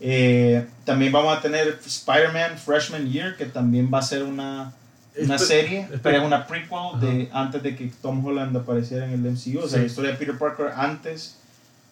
[0.00, 4.72] Eh, también vamos a tener Spider-Man Freshman Year, que también va a ser una
[5.16, 9.20] una serie, pero es una prequel de antes de que Tom Holland apareciera en el
[9.20, 11.36] MCU, o sea, la historia de Peter Parker antes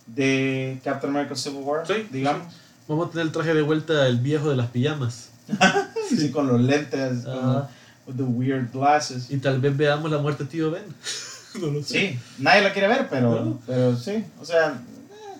[0.07, 2.53] de Captain America Civil War, digamos.
[2.89, 5.31] Vamos a tener el traje de vuelta el viejo de las pijamas.
[6.09, 7.69] sí, con los lentes, con
[8.07, 9.31] the weird glasses.
[9.31, 10.85] Y tal vez veamos la muerte de tío Ben.
[11.61, 11.99] no lo sé.
[11.99, 15.39] Sí, nadie la quiere ver, pero, pero sí, o sea, eh,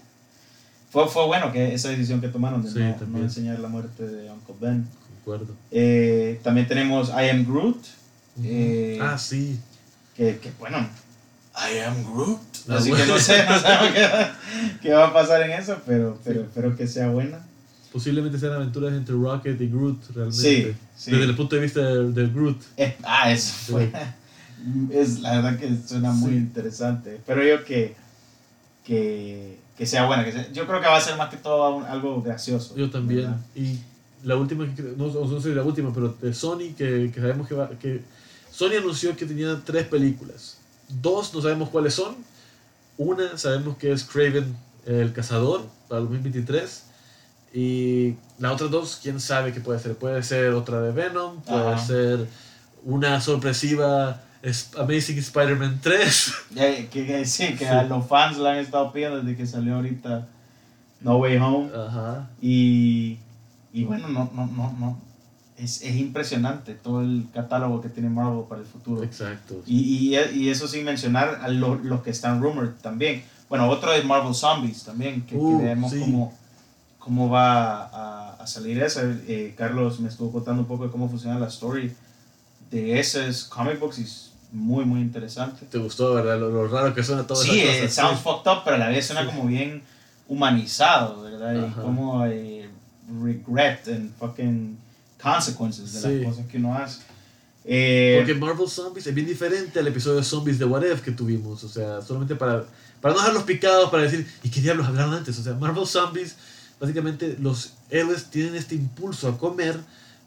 [0.91, 4.31] fue, fue bueno que esa decisión que tomaron de no, no, enseñar la muerte de
[4.31, 4.87] Uncle Ben.
[5.21, 5.55] acuerdo.
[5.71, 7.85] Eh, también tenemos I Am Groot.
[8.43, 9.59] Eh, ah, sí.
[10.15, 10.79] Que, que, bueno,
[11.55, 12.41] I Am Groot.
[12.69, 13.67] Así que no sé, no sé
[14.83, 17.45] qué, va a pasar en eso, pero, pero espero que sea buena.
[17.93, 20.43] Posiblemente sean aventuras entre Rocket y Groot, realmente.
[20.43, 21.11] Sí, sí.
[21.11, 22.59] Desde el punto de vista del, Groot.
[23.05, 23.93] ah, eso fue.
[24.91, 27.17] es la verdad que suena muy interesante.
[27.17, 27.95] Espero yo que,
[28.85, 30.25] que, que sea buena.
[30.25, 32.75] Que yo creo que va a ser más que todo algo gracioso.
[32.77, 33.35] Yo también.
[33.55, 33.79] Y
[34.25, 34.67] la última,
[34.97, 37.71] no, no sé la última, pero de Sony, que, que sabemos que va.
[37.79, 38.03] Que
[38.51, 40.59] Sony anunció que tenía tres películas.
[40.89, 42.17] Dos no sabemos cuáles son.
[42.97, 44.55] Una sabemos que es Craven
[44.87, 46.85] el Cazador para el 2023.
[47.53, 49.95] Y las otras dos, quién sabe qué puede ser.
[49.97, 52.27] Puede ser otra de Venom, puede ser
[52.85, 54.23] una sorpresiva
[54.79, 56.33] Amazing Spider-Man 3.
[56.91, 60.27] que, sí, que a los fans la han estado pidiendo desde que salió ahorita
[61.01, 61.71] No Way Home.
[61.75, 62.31] Ajá.
[62.41, 63.19] Y,
[63.73, 64.99] y bueno, no, no, no, no.
[65.57, 69.05] Es, es, impresionante todo el catálogo que tiene Marvel para el futuro.
[69.05, 69.63] Exacto.
[69.65, 73.23] Y, y, y eso sin mencionar a los que están rumored también.
[73.49, 76.33] Bueno, otro es Marvel Zombies también, que, uh, vemos cómo,
[77.03, 79.01] cómo va a, a salir eso.
[79.03, 81.93] Eh, Carlos me estuvo contando un poco de cómo funciona la story
[82.71, 84.07] de esos comic books y
[84.53, 85.67] muy, muy interesante.
[85.67, 86.39] ¿Te gustó, verdad?
[86.39, 89.27] Lo, raro que suena todo Sí, eh, sounds fucked up, pero a la vez suena
[89.27, 89.83] como bien
[90.29, 91.69] humanizado, ¿verdad?
[91.69, 92.69] Y como eh,
[93.23, 94.79] regret and fucking
[95.21, 97.03] consequences de las cosas que uno hace.
[97.65, 101.13] Eh, Porque Marvel Zombies es bien diferente al episodio de Zombies de What If que
[101.13, 101.63] tuvimos.
[101.65, 102.65] O sea, solamente para,
[103.01, 105.39] para no dejarlos picados, para decir, ¿y qué diablos hablaron antes?
[105.39, 106.37] O sea, Marvel Zombies,
[106.83, 109.79] básicamente los héroes tienen este impulso a comer,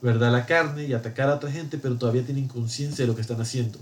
[0.01, 0.31] ¿verdad?
[0.31, 3.41] La carne y atacar a otra gente, pero todavía tienen conciencia de lo que están
[3.41, 3.77] haciendo.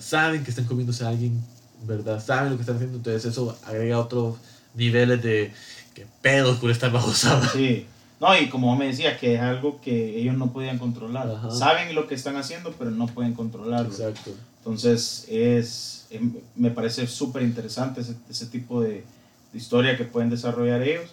[0.00, 1.42] Saben que están comiéndose a alguien,
[1.86, 2.22] ¿verdad?
[2.22, 4.36] Saben lo que están haciendo, entonces eso agrega otros
[4.74, 5.50] niveles de
[5.94, 7.48] que pedos por estar bajo sábado.
[7.54, 7.86] Sí.
[8.20, 11.40] No, y como me decía, que es algo que ellos no podían controlar.
[11.50, 13.90] Saben lo que están haciendo, pero no pueden controlarlo.
[13.90, 14.30] Exacto.
[14.58, 19.04] Entonces, es, em, me parece súper interesante ese, ese, tipo de,
[19.52, 21.10] de, historia que pueden desarrollar ellos.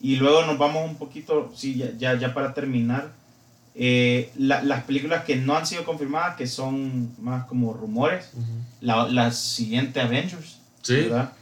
[0.00, 3.12] Y luego nos vamos un poquito, sí, ya, ya, ya para terminar,
[3.78, 8.30] eh, las películas que no han sido confirmadas, que son más como rumores,
[8.80, 10.94] la, la, siguiente Avengers, ¿Sí?
[10.94, 11.32] ¿verdad?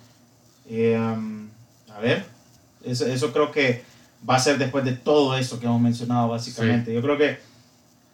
[0.69, 1.49] Eh, um,
[1.95, 2.25] a ver,
[2.85, 3.85] eso, eso, creo que
[4.29, 6.93] va a ser después de todo eso que hemos mencionado básicamente.
[6.93, 7.39] Yo creo que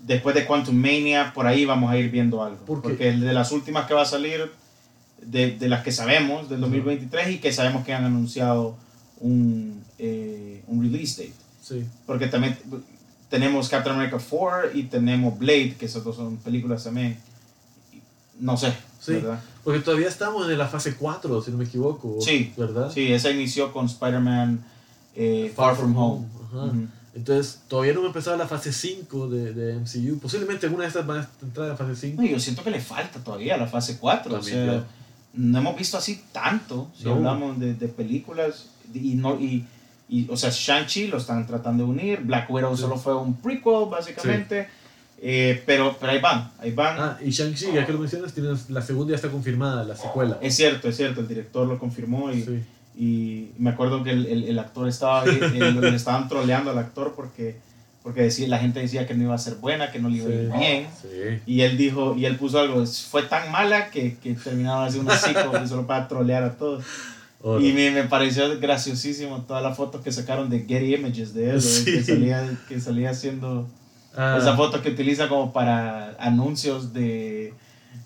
[0.01, 2.59] después de Quantum Mania, por ahí vamos a ir viendo algo.
[2.67, 4.51] Porque el de las últimas que va a salir,
[5.23, 8.77] de, de las que sabemos, del 2023, y que sabemos que han anunciado
[9.19, 11.35] un, eh, un release date.
[11.63, 11.85] Sí.
[12.07, 12.57] Porque también
[13.29, 17.19] tenemos Captain America 4 y tenemos Blade, que esas dos son películas también.
[18.39, 19.41] No sé, sí, ¿verdad?
[19.63, 22.17] Porque todavía estamos en la fase 4, si no me equivoco.
[22.21, 22.91] Sí, ¿verdad?
[22.91, 24.65] Sí, esa inició con Spider-Man
[25.15, 26.27] eh, Far, From Home.
[27.15, 30.19] Entonces, todavía no hemos empezado la fase 5 de, de, MCU.
[30.19, 32.23] Posiblemente alguna de estas van a entrar en la fase 5.
[32.23, 34.35] No, yo siento que le falta todavía la fase 4.
[34.35, 34.85] o sea,
[35.35, 38.71] no hemos visto así tanto, si hablamos de, de películas.
[38.95, 39.67] Y, no, y
[40.11, 42.21] y, o sea, Shang-Chi lo están tratando de unir.
[42.23, 44.69] Black Widow solo fue un prequel, básicamente.
[45.23, 46.97] Eh, pero, pero ahí van, ahí van.
[46.99, 50.39] Ah, y Shang-Chi, ya que lo mencionas, tienes, la segunda ya está confirmada, la secuela.
[50.41, 52.65] Es cierto, es cierto, el director lo confirmó y,
[52.97, 55.39] y me acuerdo que el, el, el actor estaba ahí,
[55.81, 57.57] le estaban troleando al actor porque,
[58.03, 60.29] porque decía, la gente decía que no iba a ser buena, que no le iba
[60.29, 60.87] a ir bien.
[61.47, 65.19] Y él dijo, y él puso algo, fue tan mala que, que terminaron haciendo un
[65.19, 66.85] ciclo solo para trolear a todos.
[67.43, 71.63] Y me, me, pareció graciosísimo todas las fotos que sacaron de Getty Images de él,
[71.85, 73.67] que, salía, que salía haciendo
[74.15, 74.37] ah.
[74.39, 77.55] esa foto que utiliza como para anuncios de,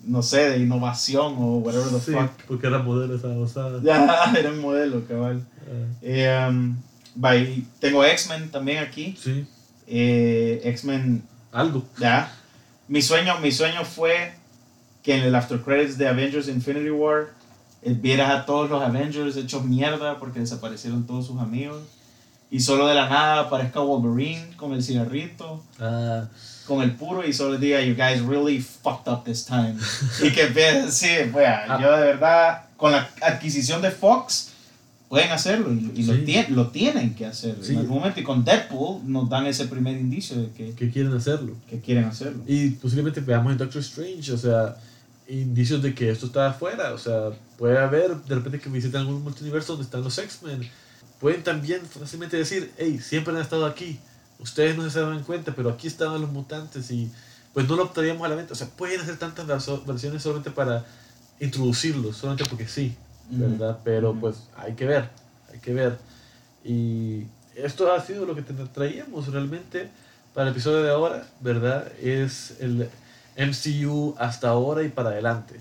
[0.05, 2.31] no sé, de innovación o whatever the fuck.
[2.47, 3.81] porque era modelo esa osada.
[3.83, 5.45] Ya, era un modelo, cabal.
[5.67, 5.97] Ah.
[6.01, 6.77] Eh, um,
[7.79, 9.17] tengo X-Men también aquí.
[9.21, 9.45] Sí.
[9.87, 11.23] Eh, X-Men.
[11.51, 11.85] Algo.
[11.99, 12.31] Ya.
[12.87, 14.33] Mi sueño, mi sueño fue
[15.03, 17.27] que en el after credits de Avengers Infinity War
[17.93, 21.81] vieras a todos los Avengers hechos mierda porque desaparecieron todos sus amigos.
[22.49, 26.27] Y solo de la nada aparezca Wolverine con el cigarrito, ah.
[26.67, 29.75] con el puro, y solo diga, You guys really fucked up this time.
[30.23, 30.47] y que
[30.89, 31.47] sí, pues,
[31.81, 34.51] yo de verdad, con la adquisición de Fox,
[35.09, 36.15] pueden hacerlo y, lo,
[36.49, 38.19] lo, tienen que hacer en algún momento.
[38.19, 41.55] Y con Deadpool nos dan ese primer indicio de que, que quieren hacerlo.
[41.69, 42.43] Que quieren hacerlo.
[42.47, 44.75] Y posiblemente veamos en Doctor Strange, o sea
[45.27, 46.93] indicios de que esto está afuera.
[46.93, 50.69] O sea, puede haber de repente que visiten algún multiverso donde están los X-Men.
[51.19, 53.99] Pueden también fácilmente decir, hey, siempre han estado aquí.
[54.39, 57.09] Ustedes no se dan cuenta, pero aquí estaban los mutantes y
[57.53, 58.53] pues no lo optaríamos a la venta.
[58.53, 59.47] O sea, pueden hacer tantas
[59.85, 60.85] versiones solamente para
[61.39, 62.95] introducirlos, solamente porque sí,
[63.29, 63.79] ¿verdad?
[63.83, 65.09] Pero pues hay que ver,
[65.51, 65.97] hay que ver.
[66.63, 67.23] Y
[67.55, 69.89] esto ha sido lo que traíamos realmente.
[70.35, 71.89] para el episodio de ahora, ¿verdad?
[72.01, 72.89] Es el
[73.37, 75.59] MCU hasta ahora y para adelante,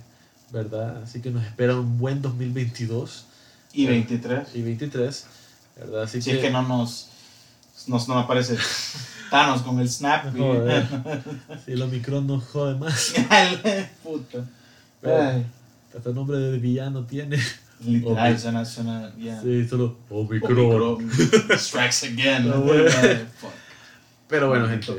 [0.50, 1.02] ¿verdad?
[1.02, 3.26] Así que nos espera un buen 2022.
[3.72, 4.54] Y 23.
[4.54, 5.26] Y 23,
[5.76, 6.02] ¿verdad?
[6.02, 7.08] Así si que, es que no nos,
[7.88, 8.56] nos no aparece
[9.30, 10.32] Thanos con el snap.
[11.64, 13.14] si el Omicron nos jode más.
[14.02, 14.44] Puta.
[15.96, 17.38] hasta el nombre de villano tiene.
[17.80, 19.42] Literal, suena, suena, yeah.
[19.42, 21.10] Sí, solo Omicron.
[21.56, 22.50] Strikes again.
[24.28, 24.92] Pero bueno, gente,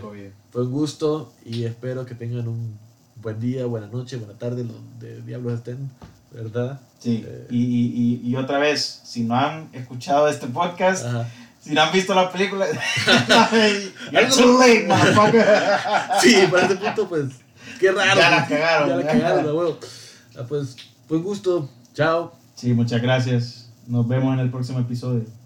[0.55, 2.79] fue un gusto y espero que tengan un
[3.17, 5.91] buen día, buena noche, buena tarde, donde diablos estén,
[6.31, 6.79] ¿verdad?
[6.97, 11.05] Sí, eh, y, y, y, otra vez, si no han escuchado este podcast,
[11.59, 12.67] si no han visto la película,
[14.33, 14.87] too late,
[16.21, 17.33] sí, para este punto, pues,
[17.77, 18.15] qué raro.
[18.17, 18.87] Ya la cagaron.
[18.87, 19.77] Ya la cagaron, huevo.
[20.39, 20.77] Ah, pues,
[21.09, 22.33] buen gusto, chao.
[22.55, 23.69] Sí, muchas gracias.
[23.87, 25.25] Nos vemos en el próximo episodio.